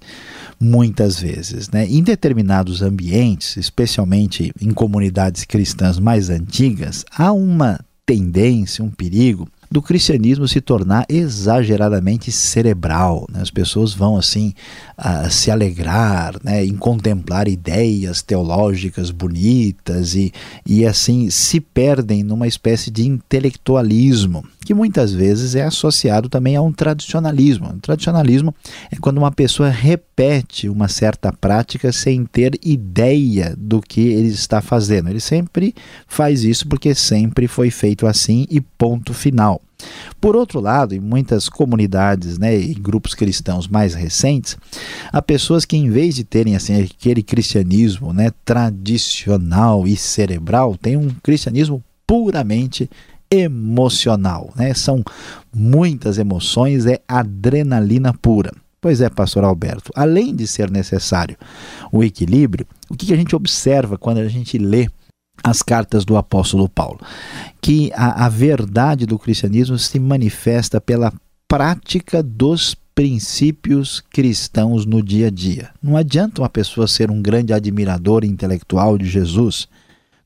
muitas 0.60 1.20
vezes, 1.20 1.70
né? 1.70 1.88
Em 1.88 2.04
determinados 2.04 2.82
ambientes, 2.82 3.56
especialmente 3.56 4.54
em 4.62 4.72
comunidades 4.72 5.46
cristãs 5.46 5.98
mais 5.98 6.30
antigas, 6.30 7.06
há 7.10 7.32
uma 7.32 7.80
tendência, 8.06 8.84
um 8.84 8.92
perigo 8.92 9.48
do 9.72 9.82
cristianismo 9.82 10.48
se 10.48 10.60
tornar 10.60 11.06
exageradamente 11.08 12.30
cerebral. 12.32 13.26
Né? 13.32 13.42
As 13.42 13.50
pessoas 13.50 13.94
vão 13.94 14.18
assim 14.18 14.54
se 15.30 15.50
alegrar 15.50 16.36
né? 16.44 16.64
em 16.66 16.76
contemplar 16.76 17.48
ideias 17.48 18.22
teológicas 18.22 19.10
bonitas 19.10 20.14
e, 20.14 20.34
e 20.66 20.86
assim 20.86 21.30
se 21.30 21.62
perdem 21.62 22.22
numa 22.22 22.48
espécie 22.48 22.92
de 22.92 23.08
intelectualismo 23.08 24.44
que 24.64 24.74
muitas 24.74 25.12
vezes 25.12 25.56
é 25.56 25.64
associado 25.64 26.30
também 26.30 26.56
a 26.56 26.62
um 26.62 26.72
tradicionalismo. 26.72 27.70
O 27.70 27.80
tradicionalismo 27.80 28.54
é 28.92 28.96
quando 28.96 29.18
uma 29.18 29.32
pessoa 29.32 29.70
repete 29.70 30.70
uma 30.70 30.88
certa 30.88 31.34
prática 31.34 31.92
sem 31.92 32.26
ter 32.26 32.60
ideia 32.64 33.56
do 33.58 33.82
que 33.82 34.02
ele 34.02 34.30
está 34.30 34.62
fazendo. 34.62 35.10
Ele 35.10 35.20
sempre 35.20 35.74
faz 36.08 36.44
isso 36.44 36.68
porque 36.68 36.94
sempre 36.94 37.48
foi 37.48 37.72
feito 37.72 38.06
assim 38.06 38.46
e 38.50 38.62
ponto 38.62 39.14
final. 39.14 39.61
Por 40.20 40.36
outro 40.36 40.60
lado, 40.60 40.94
em 40.94 41.00
muitas 41.00 41.50
comunidades 41.50 42.38
né, 42.38 42.58
e 42.58 42.74
grupos 42.74 43.14
cristãos 43.14 43.68
mais 43.68 43.94
recentes, 43.94 44.58
há 45.12 45.22
pessoas 45.22 45.66
que, 45.66 45.78
em 45.78 45.90
vez 45.90 46.16
de 46.16 46.24
terem 46.24 46.56
assim, 46.56 46.82
aquele 46.82 47.24
cristianismo 47.24 48.14
né, 48.14 48.32
tradicional 48.46 49.88
e 49.88 49.96
cerebral, 49.98 50.78
têm 50.78 50.98
um 50.98 51.10
cristianismo 51.24 51.84
puramente 52.06 52.90
emocional. 53.30 54.52
Né? 54.56 54.74
São 54.74 55.04
muitas 55.54 56.18
emoções, 56.18 56.86
é 56.86 57.00
adrenalina 57.08 58.14
pura. 58.14 58.52
Pois 58.82 59.00
é, 59.00 59.10
pastor 59.10 59.44
Alberto, 59.44 59.92
além 59.96 60.36
de 60.36 60.48
ser 60.48 60.72
necessário 60.72 61.38
o 61.92 62.04
equilíbrio, 62.04 62.66
o 62.90 62.96
que 62.96 63.14
a 63.14 63.16
gente 63.16 63.36
observa 63.36 63.96
quando 63.96 64.18
a 64.18 64.28
gente 64.28 64.58
lê 64.58 64.90
as 65.44 65.62
cartas 65.62 66.06
do 66.06 66.18
apóstolo 66.18 66.68
Paulo? 66.70 67.00
Que 67.62 67.92
a, 67.94 68.26
a 68.26 68.30
verdade 68.30 69.06
do 69.06 69.20
cristianismo 69.20 69.78
se 69.78 70.00
manifesta 70.00 70.80
pela 70.80 71.14
prática 71.48 72.24
dos 72.24 72.76
princípios 72.94 74.04
cristãos 74.10 74.86
no 74.86 75.02
dia 75.02 75.28
a 75.28 75.32
dia. 75.32 75.70
Não 75.82 75.98
adianta 75.98 76.42
uma 76.42 76.50
pessoa 76.50 76.88
ser 76.88 77.10
um 77.10 77.22
grande 77.22 77.54
admirador 77.54 78.24
intelectual 78.24 78.98
de 78.98 79.06
Jesus 79.06 79.68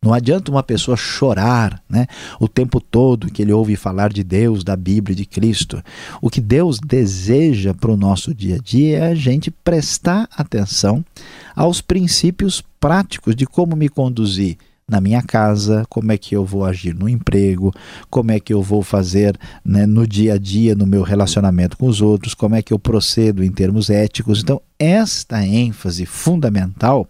não 0.05 0.13
adianta 0.13 0.51
uma 0.51 0.62
pessoa 0.62 0.95
chorar 0.95 1.81
né, 1.89 2.05
o 2.39 2.48
tempo 2.48 2.79
todo 2.79 3.31
que 3.31 3.41
ele 3.41 3.51
ouve 3.51 3.75
falar 3.75 4.13
de 4.13 4.24
Deus, 4.24 4.63
da 4.63 4.75
Bíblia, 4.75 5.15
de 5.15 5.25
Cristo. 5.25 5.81
O 6.22 6.29
que 6.29 6.39
Deus 6.39 6.79
deseja 6.79 7.74
para 7.74 7.89
o 7.89 7.98
nosso 7.98 8.31
dia 8.31 8.57
a 8.57 8.60
dia 8.60 9.00
é 9.00 9.07
a 9.07 9.15
gente 9.15 9.50
prestar 9.50 10.29
atenção 10.38 11.03
aos 11.55 11.81
princípios 11.81 12.63
práticos 12.79 13.36
de 13.36 13.48
como 13.48 13.75
me 13.75 13.89
conduzir 13.89 14.57
na 14.88 15.01
minha 15.01 15.22
casa, 15.22 15.84
como 15.89 16.12
é 16.12 16.18
que 16.18 16.36
eu 16.36 16.46
vou 16.46 16.63
agir 16.63 16.94
no 16.94 17.10
emprego, 17.10 17.74
como 18.10 18.32
é 18.32 18.39
que 18.39 18.54
eu 18.54 18.62
vou 18.62 18.84
fazer 18.84 19.38
né, 19.63 19.86
no 19.88 20.06
dia 20.06 20.36
a 20.36 20.38
dia, 20.38 20.75
no 20.75 20.86
meu 20.86 21.01
relacionamento 21.01 21.75
com 21.75 21.88
os 21.88 22.01
outros, 22.01 22.36
como 22.36 22.56
é 22.56 22.62
que 22.62 22.72
eu 22.72 22.77
procedo 22.77 23.44
em 23.44 23.51
termos 23.51 23.89
éticos. 23.89 24.44
Então, 24.44 24.62
esta 24.77 25.44
ênfase 25.44 26.06
fundamental 26.06 27.08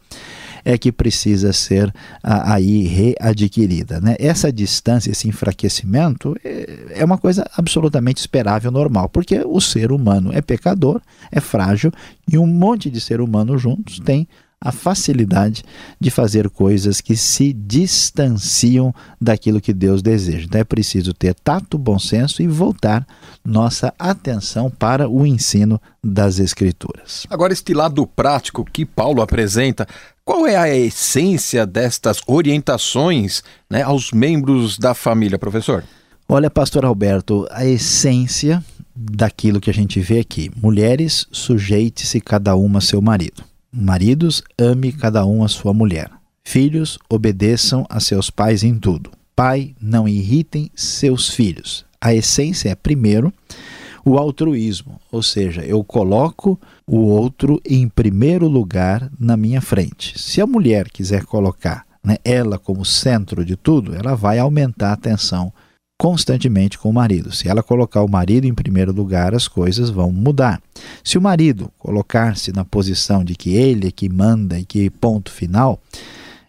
é 0.63 0.77
que 0.77 0.91
precisa 0.91 1.51
ser 1.53 1.93
aí 2.23 2.87
readquirida. 2.87 3.99
Né? 3.99 4.15
Essa 4.17 4.51
distância, 4.51 5.11
esse 5.11 5.27
enfraquecimento 5.27 6.35
é, 6.43 6.99
é 7.01 7.05
uma 7.05 7.17
coisa 7.17 7.45
absolutamente 7.57 8.19
esperável, 8.19 8.71
normal, 8.71 9.09
porque 9.09 9.41
o 9.45 9.59
ser 9.59 9.91
humano 9.91 10.31
é 10.33 10.41
pecador, 10.41 11.01
é 11.31 11.41
frágil 11.41 11.91
e 12.31 12.37
um 12.37 12.47
monte 12.47 12.89
de 12.89 13.01
ser 13.01 13.19
humano 13.19 13.57
juntos 13.57 13.99
tem 13.99 14.27
a 14.59 14.71
facilidade 14.71 15.63
de 15.99 16.09
fazer 16.09 16.49
coisas 16.49 17.01
que 17.01 17.15
se 17.15 17.53
distanciam 17.53 18.93
daquilo 19.21 19.61
que 19.61 19.73
Deus 19.73 20.01
deseja. 20.01 20.45
Então 20.45 20.61
é 20.61 20.63
preciso 20.63 21.13
ter 21.13 21.35
tato, 21.35 21.77
bom 21.77 21.99
senso 21.99 22.41
e 22.41 22.47
voltar 22.47 23.05
nossa 23.43 23.93
atenção 23.99 24.69
para 24.69 25.07
o 25.07 25.25
ensino 25.25 25.79
das 26.03 26.39
Escrituras. 26.39 27.27
Agora, 27.29 27.53
este 27.53 27.73
lado 27.73 28.07
prático 28.07 28.65
que 28.65 28.85
Paulo 28.85 29.21
apresenta, 29.21 29.87
qual 30.23 30.47
é 30.47 30.55
a 30.55 30.73
essência 30.75 31.65
destas 31.65 32.19
orientações 32.25 33.43
né, 33.69 33.83
aos 33.83 34.11
membros 34.11 34.79
da 34.79 34.95
família, 34.95 35.37
professor? 35.37 35.83
Olha, 36.27 36.49
pastor 36.49 36.85
Alberto, 36.85 37.47
a 37.51 37.63
essência 37.65 38.63
daquilo 38.95 39.61
que 39.61 39.69
a 39.69 39.73
gente 39.73 39.99
vê 39.99 40.19
aqui. 40.19 40.49
Mulheres, 40.55 41.27
sujeite-se 41.31 42.19
cada 42.19 42.55
uma 42.55 42.79
a 42.79 42.81
seu 42.81 43.01
marido. 43.01 43.43
Maridos, 43.77 44.41
ame 44.57 44.93
cada 44.93 45.25
um 45.25 45.43
a 45.43 45.49
sua 45.49 45.73
mulher. 45.73 46.09
Filhos, 46.45 46.97
obedeçam 47.09 47.85
a 47.89 47.99
seus 47.99 48.29
pais 48.29 48.63
em 48.63 48.79
tudo. 48.79 49.11
Pai, 49.35 49.75
não 49.81 50.07
irritem 50.07 50.71
seus 50.73 51.29
filhos. 51.29 51.85
A 51.99 52.13
essência 52.13 52.69
é, 52.69 52.75
primeiro, 52.75 53.33
o 54.05 54.17
altruísmo, 54.17 54.97
ou 55.11 55.21
seja, 55.21 55.61
eu 55.61 55.83
coloco 55.83 56.57
o 56.87 56.99
outro 56.99 57.59
em 57.65 57.89
primeiro 57.89 58.47
lugar 58.47 59.11
na 59.19 59.35
minha 59.35 59.59
frente. 59.59 60.17
Se 60.17 60.39
a 60.39 60.47
mulher 60.47 60.89
quiser 60.89 61.25
colocar 61.25 61.85
né, 62.01 62.15
ela 62.23 62.57
como 62.57 62.85
centro 62.85 63.43
de 63.43 63.57
tudo, 63.57 63.93
ela 63.93 64.15
vai 64.15 64.39
aumentar 64.39 64.93
a 64.93 64.97
tensão 64.97 65.51
constantemente 65.97 66.77
com 66.77 66.89
o 66.89 66.93
marido. 66.93 67.33
Se 67.33 67.47
ela 67.47 67.63
colocar 67.63 68.01
o 68.01 68.09
marido 68.09 68.45
em 68.45 68.53
primeiro 68.53 68.91
lugar, 68.91 69.33
as 69.33 69.47
coisas 69.47 69.89
vão 69.89 70.11
mudar. 70.11 70.61
Se 71.03 71.17
o 71.17 71.21
marido 71.21 71.71
colocar-se 71.77 72.51
na 72.51 72.65
posição 72.65 73.23
de 73.23 73.35
que 73.35 73.55
ele 73.55 73.87
é 73.87 73.91
que 73.91 74.09
manda 74.09 74.59
e 74.59 74.65
que 74.65 74.89
ponto 74.89 75.31
final, 75.31 75.81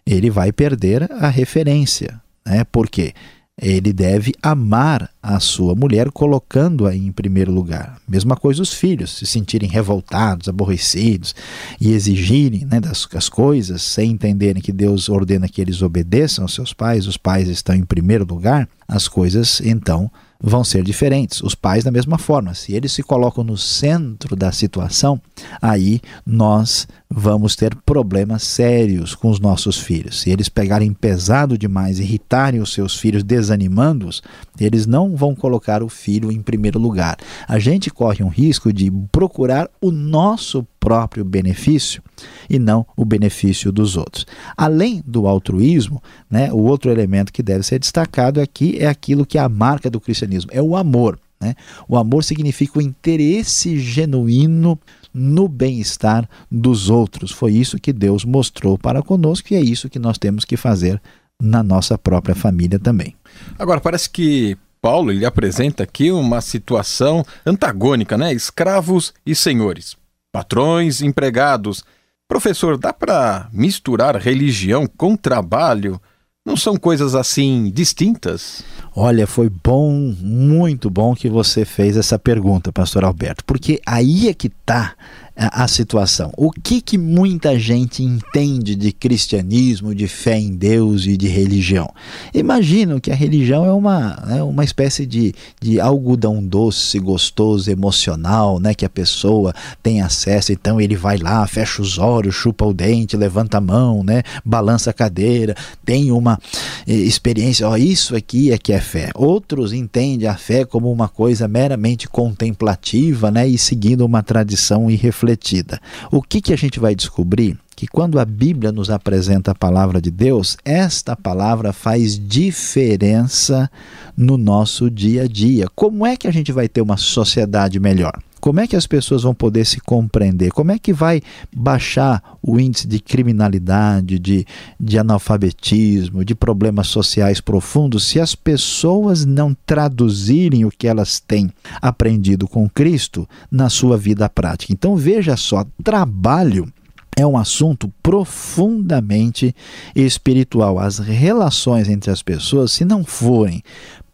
ele 0.05 0.29
vai 0.29 0.51
perder 0.51 1.11
a 1.11 1.29
referência. 1.29 2.21
Né? 2.45 2.63
Por 2.63 2.89
quê? 2.89 3.13
Ele 3.59 3.91
deve 3.91 4.33
amar 4.41 5.09
a 5.21 5.39
sua 5.39 5.73
mulher, 5.73 6.11
colocando-a 6.11 6.95
em 6.95 7.11
primeiro 7.11 7.51
lugar. 7.51 7.99
Mesma 8.07 8.35
coisa 8.35 8.61
os 8.61 8.71
filhos, 8.71 9.17
se 9.17 9.25
sentirem 9.25 9.67
revoltados, 9.67 10.47
aborrecidos 10.47 11.33
e 11.81 11.91
exigirem 11.91 12.65
né, 12.65 12.79
das, 12.79 13.07
das 13.11 13.27
coisas 13.29 13.81
sem 13.81 14.11
entenderem 14.11 14.61
que 14.61 14.71
Deus 14.71 15.09
ordena 15.09 15.49
que 15.49 15.59
eles 15.59 15.81
obedeçam 15.81 16.45
aos 16.45 16.53
seus 16.53 16.71
pais, 16.71 17.07
os 17.07 17.17
pais 17.17 17.47
estão 17.47 17.75
em 17.75 17.83
primeiro 17.83 18.25
lugar, 18.25 18.69
as 18.87 19.07
coisas 19.07 19.59
então 19.61 20.09
vão 20.39 20.63
ser 20.63 20.83
diferentes. 20.83 21.41
Os 21.41 21.55
pais, 21.55 21.83
da 21.83 21.91
mesma 21.91 22.17
forma, 22.17 22.53
se 22.53 22.73
eles 22.73 22.91
se 22.91 23.03
colocam 23.03 23.43
no 23.43 23.57
centro 23.57 24.35
da 24.35 24.51
situação, 24.51 25.19
aí 25.61 25.99
nós 26.25 26.87
vamos 27.09 27.55
ter 27.55 27.73
problemas 27.75 28.43
sérios 28.43 29.15
com 29.15 29.29
os 29.29 29.39
nossos 29.39 29.77
filhos. 29.77 30.21
Se 30.21 30.29
eles 30.29 30.49
pegarem 30.49 30.93
pesado 30.93 31.57
demais, 31.57 31.99
irritarem 31.99 32.59
os 32.59 32.73
seus 32.73 32.99
filhos, 32.99 33.23
desanimando-os, 33.23 34.21
eles 34.59 34.85
não 34.85 35.15
vão 35.15 35.33
colocar 35.33 35.81
o 35.81 35.89
filho 35.89 36.31
em 36.31 36.41
primeiro 36.41 36.79
lugar. 36.79 37.17
A 37.47 37.57
gente 37.59 37.89
corre 37.89 38.23
um 38.23 38.29
risco 38.29 38.73
de 38.73 38.91
procurar 39.11 39.69
o 39.81 39.91
nosso 39.91 40.67
próprio 40.79 41.23
benefício 41.23 42.01
e 42.49 42.59
não 42.59 42.85
o 42.95 43.05
benefício 43.05 43.71
dos 43.71 43.95
outros. 43.95 44.25
Além 44.55 45.01
do 45.05 45.27
altruísmo, 45.27 46.01
né, 46.29 46.51
o 46.51 46.59
outro 46.59 46.91
elemento 46.91 47.31
que 47.31 47.43
deve 47.43 47.63
ser 47.63 47.79
destacado 47.79 48.41
aqui 48.41 48.77
é 48.79 48.87
aquilo 48.87 49.25
que 49.25 49.37
é 49.37 49.41
a 49.41 49.49
marca 49.49 49.89
do 49.89 49.99
cristianismo, 49.99 50.51
é 50.53 50.61
o 50.61 50.75
amor. 50.75 51.19
Né? 51.39 51.55
O 51.87 51.95
amor 51.95 52.23
significa 52.23 52.79
o 52.79 52.81
interesse 52.81 53.79
genuíno 53.79 54.79
no 55.17 55.47
bem-estar 55.47 56.29
dos 56.49 56.89
outros. 56.89 57.31
Foi 57.31 57.51
isso 57.51 57.79
que 57.79 57.91
Deus 57.91 58.23
mostrou 58.23 58.77
para 58.77 59.01
conosco 59.01 59.51
e 59.51 59.55
é 59.55 59.59
isso 59.59 59.89
que 59.89 59.97
nós 59.97 60.17
temos 60.19 60.45
que 60.45 60.55
fazer 60.55 61.01
na 61.41 61.63
nossa 61.63 61.97
própria 61.97 62.35
família 62.35 62.77
também. 62.77 63.15
Agora, 63.57 63.81
parece 63.81 64.09
que 64.09 64.57
Paulo 64.79 65.11
ele 65.11 65.25
apresenta 65.25 65.83
aqui 65.83 66.11
uma 66.11 66.39
situação 66.39 67.25
antagônica, 67.45 68.17
né? 68.17 68.31
Escravos 68.31 69.13
e 69.25 69.33
senhores, 69.33 69.97
patrões, 70.31 71.01
empregados. 71.01 71.83
Professor, 72.27 72.77
dá 72.77 72.93
para 72.93 73.49
misturar 73.51 74.15
religião 74.17 74.85
com 74.85 75.15
trabalho? 75.15 75.99
Não 76.47 76.55
são 76.55 76.77
coisas 76.77 77.13
assim 77.13 77.69
distintas? 77.69 78.63
Olha, 78.95 79.27
foi 79.27 79.49
bom, 79.49 79.91
muito 79.91 80.89
bom 80.89 81.13
que 81.13 81.27
você 81.27 81.65
fez 81.65 81.97
essa 81.97 82.17
pergunta, 82.17 82.71
pastor 82.71 83.03
Alberto, 83.03 83.43
porque 83.43 83.81
aí 83.85 84.29
é 84.29 84.33
que 84.33 84.47
está 84.47 84.95
a 85.37 85.67
situação. 85.67 86.31
O 86.35 86.51
que, 86.51 86.81
que 86.81 86.97
muita 86.97 87.59
gente 87.59 88.01
entende 88.01 88.75
de 88.75 88.91
cristianismo, 88.91 89.93
de 89.93 90.07
fé 90.07 90.39
em 90.39 90.55
Deus 90.55 91.05
e 91.05 91.15
de 91.15 91.27
religião? 91.27 91.93
Imagino 92.33 92.99
que 92.99 93.11
a 93.11 93.15
religião 93.15 93.63
é 93.63 93.71
uma, 93.71 94.23
é 94.29 94.41
uma 94.41 94.63
espécie 94.63 95.05
de, 95.05 95.35
de 95.61 95.79
algodão 95.79 96.43
doce, 96.43 96.97
gostoso, 96.97 97.69
emocional, 97.69 98.59
né, 98.59 98.73
que 98.73 98.85
a 98.85 98.89
pessoa 98.89 99.53
tem 99.83 100.01
acesso, 100.01 100.51
então 100.51 100.81
ele 100.81 100.95
vai 100.95 101.17
lá, 101.17 101.45
fecha 101.45 101.83
os 101.83 101.99
olhos, 101.99 102.33
chupa 102.33 102.65
o 102.65 102.73
dente, 102.73 103.15
levanta 103.15 103.59
a 103.59 103.61
mão, 103.61 104.03
né, 104.03 104.23
balança 104.43 104.89
a 104.89 104.93
cadeira, 104.93 105.55
tem 105.85 106.11
uma 106.11 106.39
experiência, 106.87 107.67
ó, 107.67 107.77
isso 107.77 108.15
aqui 108.15 108.51
é 108.51 108.57
que 108.57 108.73
é 108.73 108.79
fé. 108.79 109.11
Outros 109.13 109.71
entendem 109.71 110.27
a 110.27 110.35
fé 110.35 110.65
como 110.65 110.91
uma 110.91 111.07
coisa 111.07 111.47
meramente 111.47 112.07
contemplativa, 112.07 113.29
né, 113.29 113.47
e 113.47 113.57
seguindo 113.57 114.03
uma 114.03 114.23
tradição 114.23 114.89
irrefletida. 115.27 115.79
O 116.11 116.21
que 116.21 116.41
que 116.41 116.53
a 116.53 116.57
gente 116.57 116.79
vai 116.79 116.95
descobrir? 116.95 117.57
que 117.75 117.85
quando 117.85 118.19
a 118.19 118.25
Bíblia 118.25 118.71
nos 118.71 118.89
apresenta 118.89 119.51
a 119.51 119.55
palavra 119.55 120.01
de 120.01 120.09
Deus, 120.09 120.57
esta 120.65 121.15
palavra 121.15 121.71
faz 121.71 122.17
diferença 122.17 123.69
no 124.17 124.35
nosso 124.35 124.89
dia 124.89 125.25
a 125.25 125.27
dia. 125.27 125.67
Como 125.75 126.03
é 126.03 126.17
que 126.17 126.27
a 126.27 126.31
gente 126.31 126.51
vai 126.51 126.67
ter 126.67 126.81
uma 126.81 126.97
sociedade 126.97 127.79
melhor? 127.79 128.19
Como 128.39 128.59
é 128.59 128.67
que 128.67 128.75
as 128.75 128.87
pessoas 128.87 129.23
vão 129.23 129.33
poder 129.33 129.65
se 129.65 129.79
compreender? 129.79 130.51
Como 130.51 130.71
é 130.71 130.79
que 130.79 130.93
vai 130.93 131.21
baixar 131.55 132.21
o 132.41 132.59
índice 132.59 132.87
de 132.87 132.99
criminalidade, 132.99 134.19
de, 134.19 134.45
de 134.79 134.97
analfabetismo, 134.97 136.23
de 136.23 136.35
problemas 136.35 136.87
sociais 136.87 137.41
profundos, 137.41 138.05
se 138.05 138.19
as 138.19 138.35
pessoas 138.35 139.25
não 139.25 139.55
traduzirem 139.65 140.65
o 140.65 140.71
que 140.71 140.87
elas 140.87 141.19
têm 141.19 141.51
aprendido 141.81 142.47
com 142.47 142.69
Cristo 142.69 143.27
na 143.51 143.69
sua 143.69 143.97
vida 143.97 144.29
prática? 144.29 144.73
Então 144.73 144.95
veja 144.95 145.35
só, 145.35 145.65
trabalho 145.83 146.71
é 147.17 147.25
um 147.25 147.35
assunto 147.35 147.91
profundamente 148.03 149.53
espiritual. 149.95 150.77
As 150.77 150.99
relações 150.99 151.89
entre 151.89 152.11
as 152.11 152.21
pessoas, 152.21 152.71
se 152.71 152.85
não 152.85 153.03
forem 153.03 153.63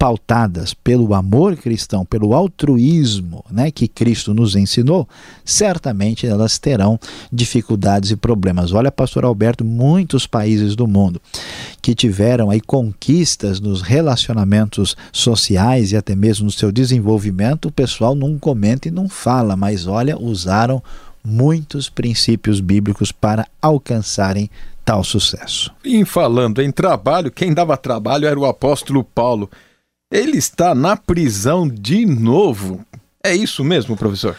pautadas 0.03 0.73
pelo 0.73 1.13
amor 1.13 1.55
cristão, 1.55 2.03
pelo 2.03 2.33
altruísmo 2.33 3.41
né, 3.49 3.71
que 3.71 3.87
Cristo 3.87 4.33
nos 4.33 4.53
ensinou, 4.53 5.07
certamente 5.45 6.27
elas 6.27 6.59
terão 6.59 6.99
dificuldades 7.31 8.11
e 8.11 8.17
problemas. 8.17 8.73
Olha, 8.73 8.91
pastor 8.91 9.23
Alberto, 9.23 9.63
muitos 9.63 10.27
países 10.27 10.75
do 10.75 10.85
mundo 10.85 11.21
que 11.81 11.95
tiveram 11.95 12.49
aí 12.49 12.59
conquistas 12.59 13.61
nos 13.61 13.81
relacionamentos 13.81 14.93
sociais 15.09 15.93
e 15.93 15.95
até 15.95 16.13
mesmo 16.17 16.47
no 16.47 16.51
seu 16.51 16.69
desenvolvimento, 16.69 17.69
o 17.69 17.71
pessoal 17.71 18.13
não 18.13 18.37
comenta 18.37 18.89
e 18.89 18.91
não 18.91 19.07
fala, 19.07 19.55
mas 19.55 19.87
olha, 19.87 20.19
usaram 20.19 20.83
muitos 21.23 21.89
princípios 21.89 22.59
bíblicos 22.59 23.13
para 23.13 23.47
alcançarem 23.61 24.49
tal 24.83 25.01
sucesso. 25.01 25.71
Em 25.85 26.03
falando 26.03 26.61
em 26.61 26.73
trabalho, 26.73 27.31
quem 27.31 27.53
dava 27.53 27.77
trabalho 27.77 28.27
era 28.27 28.37
o 28.37 28.45
apóstolo 28.45 29.01
Paulo. 29.01 29.49
Ele 30.13 30.37
está 30.37 30.75
na 30.75 30.95
prisão 30.95 31.67
de 31.67 32.05
novo. 32.05 32.85
É 33.23 33.35
isso 33.35 33.63
mesmo, 33.63 33.97
professor? 33.97 34.35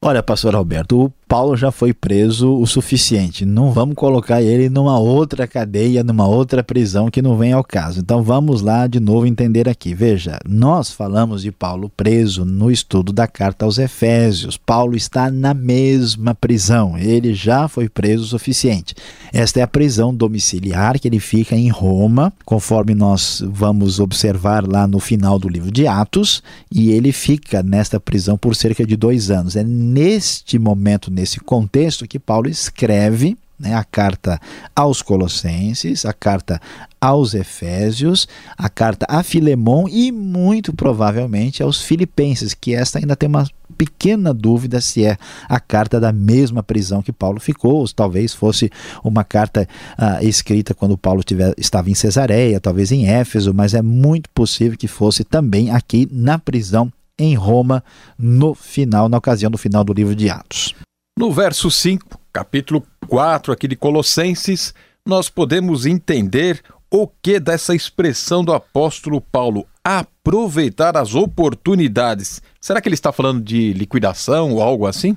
Olha, 0.00 0.22
pastor 0.22 0.54
Alberto, 0.54 1.06
o 1.06 1.12
Paulo 1.32 1.56
já 1.56 1.72
foi 1.72 1.94
preso 1.94 2.60
o 2.60 2.66
suficiente. 2.66 3.46
Não 3.46 3.72
vamos 3.72 3.94
colocar 3.94 4.42
ele 4.42 4.68
numa 4.68 4.98
outra 4.98 5.48
cadeia, 5.48 6.04
numa 6.04 6.26
outra 6.28 6.62
prisão 6.62 7.10
que 7.10 7.22
não 7.22 7.38
vem 7.38 7.54
ao 7.54 7.64
caso. 7.64 8.00
Então 8.00 8.22
vamos 8.22 8.60
lá 8.60 8.86
de 8.86 9.00
novo 9.00 9.24
entender 9.24 9.66
aqui. 9.66 9.94
Veja, 9.94 10.38
nós 10.46 10.92
falamos 10.92 11.40
de 11.40 11.50
Paulo 11.50 11.88
preso 11.88 12.44
no 12.44 12.70
estudo 12.70 13.14
da 13.14 13.26
carta 13.26 13.64
aos 13.64 13.78
Efésios. 13.78 14.58
Paulo 14.58 14.94
está 14.94 15.30
na 15.30 15.54
mesma 15.54 16.34
prisão. 16.34 16.98
Ele 16.98 17.32
já 17.32 17.66
foi 17.66 17.88
preso 17.88 18.24
o 18.24 18.28
suficiente. 18.28 18.94
Esta 19.32 19.60
é 19.60 19.62
a 19.62 19.66
prisão 19.66 20.14
domiciliar 20.14 21.00
que 21.00 21.08
ele 21.08 21.18
fica 21.18 21.56
em 21.56 21.70
Roma, 21.70 22.30
conforme 22.44 22.94
nós 22.94 23.42
vamos 23.48 23.98
observar 24.00 24.68
lá 24.68 24.86
no 24.86 25.00
final 25.00 25.38
do 25.38 25.48
livro 25.48 25.72
de 25.72 25.86
Atos. 25.86 26.42
E 26.70 26.90
ele 26.90 27.10
fica 27.10 27.62
nesta 27.62 27.98
prisão 27.98 28.36
por 28.36 28.54
cerca 28.54 28.84
de 28.84 28.96
dois 28.96 29.30
anos. 29.30 29.56
É 29.56 29.64
neste 29.64 30.58
momento, 30.58 31.10
contexto 31.40 32.06
que 32.06 32.18
Paulo 32.18 32.48
escreve 32.48 33.36
né, 33.62 33.74
a 33.74 33.84
carta 33.84 34.40
aos 34.74 35.00
Colossenses, 35.00 36.04
a 36.04 36.12
carta 36.12 36.60
aos 37.00 37.32
Efésios, 37.32 38.26
a 38.58 38.68
carta 38.68 39.06
a 39.08 39.22
Filemon 39.22 39.86
e 39.88 40.10
muito 40.10 40.72
provavelmente 40.72 41.62
aos 41.62 41.80
Filipenses, 41.80 42.54
que 42.54 42.74
esta 42.74 42.98
ainda 42.98 43.14
tem 43.14 43.28
uma 43.28 43.46
pequena 43.78 44.34
dúvida 44.34 44.80
se 44.80 45.04
é 45.04 45.16
a 45.48 45.60
carta 45.60 46.00
da 46.00 46.12
mesma 46.12 46.62
prisão 46.62 47.02
que 47.02 47.12
Paulo 47.12 47.40
ficou, 47.40 47.76
ou 47.76 47.88
talvez 47.88 48.34
fosse 48.34 48.70
uma 49.02 49.24
carta 49.24 49.68
uh, 49.96 50.24
escrita 50.26 50.74
quando 50.74 50.98
Paulo 50.98 51.22
tiver, 51.22 51.54
estava 51.56 51.88
em 51.88 51.94
Cesareia, 51.94 52.60
talvez 52.60 52.90
em 52.90 53.06
Éfeso, 53.08 53.54
mas 53.54 53.74
é 53.74 53.82
muito 53.82 54.28
possível 54.30 54.76
que 54.76 54.88
fosse 54.88 55.24
também 55.24 55.70
aqui 55.70 56.08
na 56.10 56.38
prisão 56.38 56.92
em 57.18 57.34
Roma 57.34 57.84
no 58.18 58.54
final, 58.54 59.08
na 59.08 59.18
ocasião 59.18 59.50
do 59.50 59.58
final 59.58 59.84
do 59.84 59.92
livro 59.92 60.16
de 60.16 60.28
Atos. 60.28 60.74
No 61.18 61.30
verso 61.30 61.70
5, 61.70 62.18
capítulo 62.32 62.82
4 63.06 63.52
aqui 63.52 63.68
de 63.68 63.76
Colossenses, 63.76 64.72
nós 65.06 65.28
podemos 65.28 65.84
entender 65.84 66.62
o 66.90 67.06
que 67.06 67.38
dessa 67.38 67.74
expressão 67.74 68.42
do 68.42 68.52
apóstolo 68.52 69.20
Paulo, 69.20 69.66
aproveitar 69.84 70.96
as 70.96 71.14
oportunidades. 71.14 72.40
Será 72.58 72.80
que 72.80 72.88
ele 72.88 72.94
está 72.94 73.12
falando 73.12 73.42
de 73.42 73.74
liquidação 73.74 74.52
ou 74.52 74.62
algo 74.62 74.86
assim? 74.86 75.16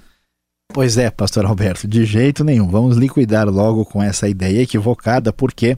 Pois 0.73 0.97
é, 0.97 1.10
pastor 1.10 1.45
Alberto, 1.45 1.88
de 1.88 2.03
jeito 2.03 2.43
nenhum. 2.43 2.67
Vamos 2.67 2.97
liquidar 2.97 3.47
logo 3.47 3.86
com 3.86 4.03
essa 4.03 4.27
ideia 4.27 4.63
equivocada, 4.63 5.31
porque 5.31 5.77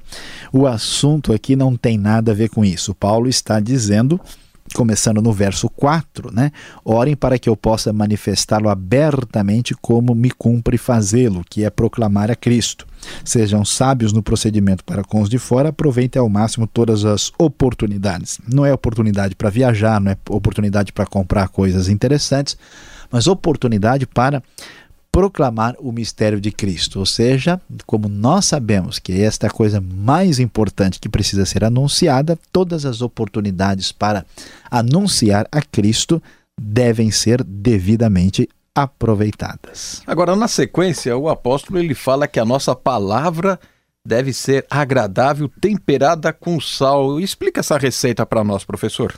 o 0.51 0.65
assunto 0.65 1.31
aqui 1.31 1.55
não 1.55 1.77
tem 1.77 1.95
nada 1.95 2.31
a 2.31 2.35
ver 2.35 2.49
com 2.49 2.65
isso. 2.65 2.95
Paulo 2.95 3.29
está 3.29 3.59
dizendo 3.59 4.19
começando 4.73 5.21
no 5.21 5.31
verso 5.31 5.69
4, 5.69 6.31
né? 6.33 6.51
Orem 6.83 7.15
para 7.15 7.39
que 7.39 7.49
eu 7.49 7.55
possa 7.55 7.93
manifestá-lo 7.93 8.69
abertamente 8.69 9.75
como 9.81 10.13
me 10.13 10.31
cumpre 10.31 10.77
fazê-lo, 10.77 11.43
que 11.49 11.63
é 11.63 11.69
proclamar 11.69 12.29
a 12.31 12.35
Cristo. 12.35 12.85
Sejam 13.23 13.63
sábios 13.63 14.11
no 14.11 14.23
procedimento 14.23 14.83
para 14.83 15.03
com 15.03 15.21
os 15.21 15.29
de 15.29 15.37
fora, 15.37 15.69
aproveitem 15.69 16.19
ao 16.19 16.29
máximo 16.29 16.67
todas 16.67 17.05
as 17.05 17.31
oportunidades. 17.37 18.39
Não 18.47 18.65
é 18.65 18.73
oportunidade 18.73 19.35
para 19.35 19.49
viajar, 19.49 19.99
não 20.01 20.11
é 20.11 20.17
oportunidade 20.29 20.91
para 20.91 21.05
comprar 21.05 21.47
coisas 21.49 21.87
interessantes, 21.87 22.57
mas 23.11 23.27
oportunidade 23.27 24.05
para 24.05 24.43
proclamar 25.17 25.75
o 25.79 25.91
mistério 25.91 26.39
de 26.39 26.51
Cristo. 26.51 26.99
Ou 26.99 27.05
seja, 27.07 27.59
como 27.87 28.07
nós 28.07 28.45
sabemos 28.45 28.99
que 28.99 29.19
esta 29.19 29.47
é 29.47 29.49
a 29.49 29.51
coisa 29.51 29.81
mais 29.81 30.37
importante 30.37 30.99
que 30.99 31.09
precisa 31.09 31.43
ser 31.43 31.63
anunciada, 31.63 32.37
todas 32.51 32.85
as 32.85 33.01
oportunidades 33.01 33.91
para 33.91 34.23
anunciar 34.69 35.47
a 35.51 35.59
Cristo 35.59 36.21
devem 36.55 37.09
ser 37.09 37.43
devidamente 37.43 38.47
aproveitadas. 38.75 40.03
Agora, 40.05 40.35
na 40.35 40.47
sequência, 40.47 41.17
o 41.17 41.29
apóstolo 41.29 41.79
ele 41.79 41.95
fala 41.95 42.27
que 42.27 42.39
a 42.39 42.45
nossa 42.45 42.75
palavra 42.75 43.59
deve 44.05 44.31
ser 44.31 44.67
agradável, 44.69 45.49
temperada 45.59 46.31
com 46.31 46.61
sal. 46.61 47.19
Explica 47.19 47.61
essa 47.61 47.75
receita 47.75 48.23
para 48.23 48.43
nós, 48.43 48.63
professor. 48.63 49.15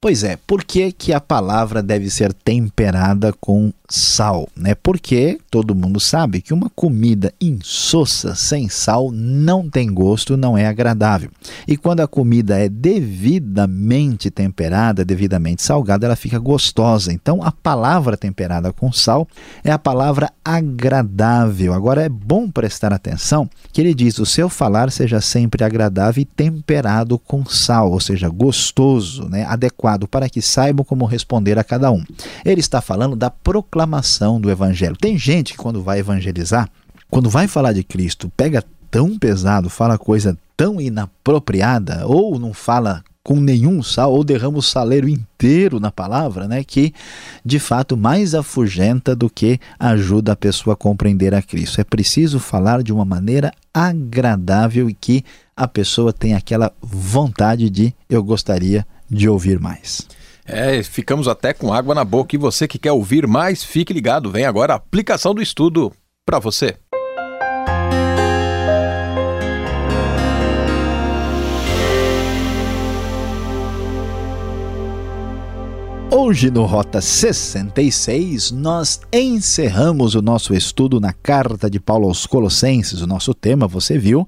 Pois 0.00 0.22
é, 0.22 0.38
por 0.46 0.62
que, 0.62 0.92
que 0.92 1.12
a 1.12 1.20
palavra 1.20 1.82
deve 1.82 2.08
ser 2.08 2.32
temperada 2.32 3.34
com 3.40 3.72
sal? 3.88 4.48
Né? 4.56 4.72
Porque 4.76 5.40
todo 5.50 5.74
mundo 5.74 5.98
sabe 5.98 6.40
que 6.40 6.54
uma 6.54 6.70
comida 6.70 7.34
insossa, 7.40 8.36
sem 8.36 8.68
sal, 8.68 9.10
não 9.10 9.68
tem 9.68 9.92
gosto, 9.92 10.36
não 10.36 10.56
é 10.56 10.68
agradável. 10.68 11.30
E 11.66 11.76
quando 11.76 11.98
a 11.98 12.06
comida 12.06 12.56
é 12.56 12.68
devidamente 12.68 14.30
temperada, 14.30 15.04
devidamente 15.04 15.62
salgada, 15.62 16.06
ela 16.06 16.14
fica 16.14 16.38
gostosa. 16.38 17.12
Então 17.12 17.42
a 17.42 17.50
palavra 17.50 18.16
temperada 18.16 18.72
com 18.72 18.92
sal 18.92 19.26
é 19.64 19.72
a 19.72 19.80
palavra 19.80 20.30
agradável. 20.44 21.74
Agora 21.74 22.04
é 22.04 22.08
bom 22.08 22.48
prestar 22.48 22.92
atenção 22.92 23.50
que 23.72 23.80
ele 23.80 23.94
diz: 23.94 24.20
o 24.20 24.26
seu 24.26 24.48
falar 24.48 24.92
seja 24.92 25.20
sempre 25.20 25.64
agradável 25.64 26.22
e 26.22 26.24
temperado 26.24 27.18
com 27.18 27.44
sal, 27.44 27.90
ou 27.90 27.98
seja, 27.98 28.28
gostoso, 28.28 29.28
né? 29.28 29.44
adequado 29.44 29.87
adequado 29.88 30.06
para 30.06 30.28
que 30.28 30.42
saibam 30.42 30.84
como 30.84 31.04
responder 31.04 31.58
a 31.58 31.64
cada 31.64 31.90
um. 31.90 32.04
Ele 32.44 32.60
está 32.60 32.80
falando 32.80 33.16
da 33.16 33.30
proclamação 33.30 34.40
do 34.40 34.50
evangelho. 34.50 34.96
Tem 34.96 35.16
gente 35.16 35.52
que 35.52 35.58
quando 35.58 35.82
vai 35.82 36.00
evangelizar, 36.00 36.68
quando 37.10 37.30
vai 37.30 37.48
falar 37.48 37.72
de 37.72 37.82
Cristo, 37.82 38.30
pega 38.36 38.62
tão 38.90 39.18
pesado, 39.18 39.70
fala 39.70 39.98
coisa 39.98 40.36
tão 40.56 40.80
inapropriada 40.80 42.06
ou 42.06 42.38
não 42.38 42.52
fala 42.52 43.02
com 43.22 43.38
nenhum 43.38 43.82
sal 43.82 44.14
ou 44.14 44.24
derrama 44.24 44.56
o 44.56 44.62
saleiro 44.62 45.06
inteiro 45.06 45.78
na 45.78 45.90
palavra, 45.90 46.48
né, 46.48 46.64
que 46.64 46.94
de 47.44 47.58
fato 47.58 47.94
mais 47.94 48.34
afugenta 48.34 49.14
do 49.14 49.28
que 49.28 49.60
ajuda 49.78 50.32
a 50.32 50.36
pessoa 50.36 50.72
a 50.72 50.76
compreender 50.76 51.34
a 51.34 51.42
Cristo. 51.42 51.78
É 51.78 51.84
preciso 51.84 52.38
falar 52.38 52.82
de 52.82 52.90
uma 52.90 53.04
maneira 53.04 53.52
agradável 53.74 54.88
e 54.88 54.94
que 54.94 55.22
a 55.54 55.68
pessoa 55.68 56.10
tenha 56.10 56.38
aquela 56.38 56.72
vontade 56.80 57.68
de 57.68 57.92
eu 58.08 58.22
gostaria 58.24 58.80
de 58.80 58.88
ouvir 59.28 59.58
mais. 59.58 60.06
É, 60.44 60.82
ficamos 60.82 61.28
até 61.28 61.52
com 61.52 61.72
água 61.72 61.94
na 61.94 62.04
boca. 62.04 62.34
E 62.34 62.38
você 62.38 62.66
que 62.66 62.78
quer 62.78 62.92
ouvir 62.92 63.26
mais, 63.26 63.62
fique 63.62 63.92
ligado. 63.92 64.30
Vem 64.30 64.46
agora 64.46 64.72
a 64.72 64.76
aplicação 64.76 65.34
do 65.34 65.42
estudo 65.42 65.92
para 66.24 66.38
você. 66.38 66.76
Hoje 76.10 76.50
no 76.50 76.64
Rota 76.64 77.02
66, 77.02 78.50
nós 78.50 78.98
encerramos 79.12 80.14
o 80.14 80.22
nosso 80.22 80.54
estudo 80.54 80.98
na 80.98 81.12
carta 81.12 81.68
de 81.68 81.78
Paulo 81.78 82.08
aos 82.08 82.24
Colossenses. 82.24 83.02
O 83.02 83.06
nosso 83.06 83.34
tema, 83.34 83.68
você 83.68 83.98
viu, 83.98 84.26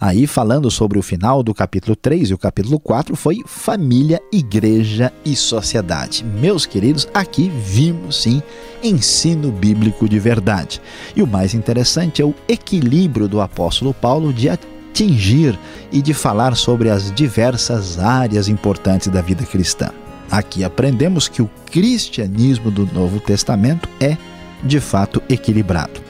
aí 0.00 0.26
falando 0.26 0.68
sobre 0.72 0.98
o 0.98 1.02
final 1.02 1.40
do 1.44 1.54
capítulo 1.54 1.94
3 1.94 2.30
e 2.30 2.34
o 2.34 2.38
capítulo 2.38 2.80
4 2.80 3.14
foi 3.14 3.42
família, 3.46 4.20
igreja 4.32 5.12
e 5.24 5.36
sociedade. 5.36 6.24
Meus 6.24 6.66
queridos, 6.66 7.06
aqui 7.14 7.48
vimos 7.48 8.20
sim 8.20 8.42
ensino 8.82 9.52
bíblico 9.52 10.08
de 10.08 10.18
verdade. 10.18 10.82
E 11.14 11.22
o 11.22 11.28
mais 11.28 11.54
interessante 11.54 12.20
é 12.20 12.24
o 12.24 12.34
equilíbrio 12.48 13.28
do 13.28 13.40
apóstolo 13.40 13.94
Paulo 13.94 14.32
de 14.32 14.48
atingir 14.48 15.56
e 15.92 16.02
de 16.02 16.12
falar 16.12 16.56
sobre 16.56 16.90
as 16.90 17.12
diversas 17.12 18.00
áreas 18.00 18.48
importantes 18.48 19.06
da 19.06 19.20
vida 19.20 19.44
cristã. 19.44 19.92
Aqui 20.30 20.62
aprendemos 20.62 21.26
que 21.26 21.42
o 21.42 21.50
cristianismo 21.70 22.70
do 22.70 22.86
Novo 22.86 23.18
Testamento 23.18 23.88
é, 24.00 24.16
de 24.62 24.78
fato, 24.78 25.20
equilibrado. 25.28 26.00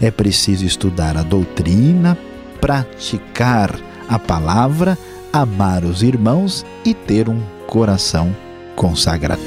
É 0.00 0.10
preciso 0.10 0.64
estudar 0.64 1.16
a 1.16 1.22
doutrina, 1.22 2.16
praticar 2.60 3.78
a 4.08 4.18
palavra, 4.18 4.96
amar 5.32 5.84
os 5.84 6.02
irmãos 6.02 6.64
e 6.84 6.94
ter 6.94 7.28
um 7.28 7.40
coração 7.66 8.34
consagrado. 8.74 9.42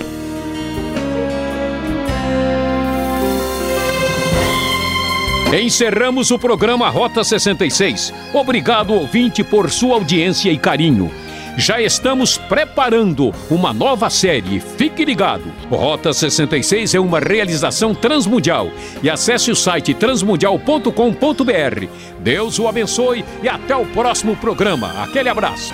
Encerramos 5.51 6.29
o 6.29 6.37
programa 6.37 6.87
Rota 6.89 7.23
66. 7.23 8.13
Obrigado, 8.31 8.93
ouvinte, 8.93 9.43
por 9.43 9.71
sua 9.71 9.95
audiência 9.95 10.51
e 10.51 10.57
carinho 10.59 11.11
já 11.57 11.81
estamos 11.81 12.37
preparando 12.37 13.33
uma 13.49 13.73
nova 13.73 14.09
série. 14.09 14.59
Fique 14.59 15.03
ligado. 15.05 15.43
Rota 15.69 16.13
66 16.13 16.95
é 16.95 16.99
uma 16.99 17.19
realização 17.19 17.93
transmundial. 17.93 18.71
E 19.01 19.09
acesse 19.09 19.51
o 19.51 19.55
site 19.55 19.93
transmundial.com.br. 19.93 21.87
Deus 22.19 22.59
o 22.59 22.67
abençoe 22.67 23.25
e 23.41 23.49
até 23.49 23.75
o 23.75 23.85
próximo 23.85 24.35
programa. 24.35 25.03
Aquele 25.03 25.29
abraço. 25.29 25.73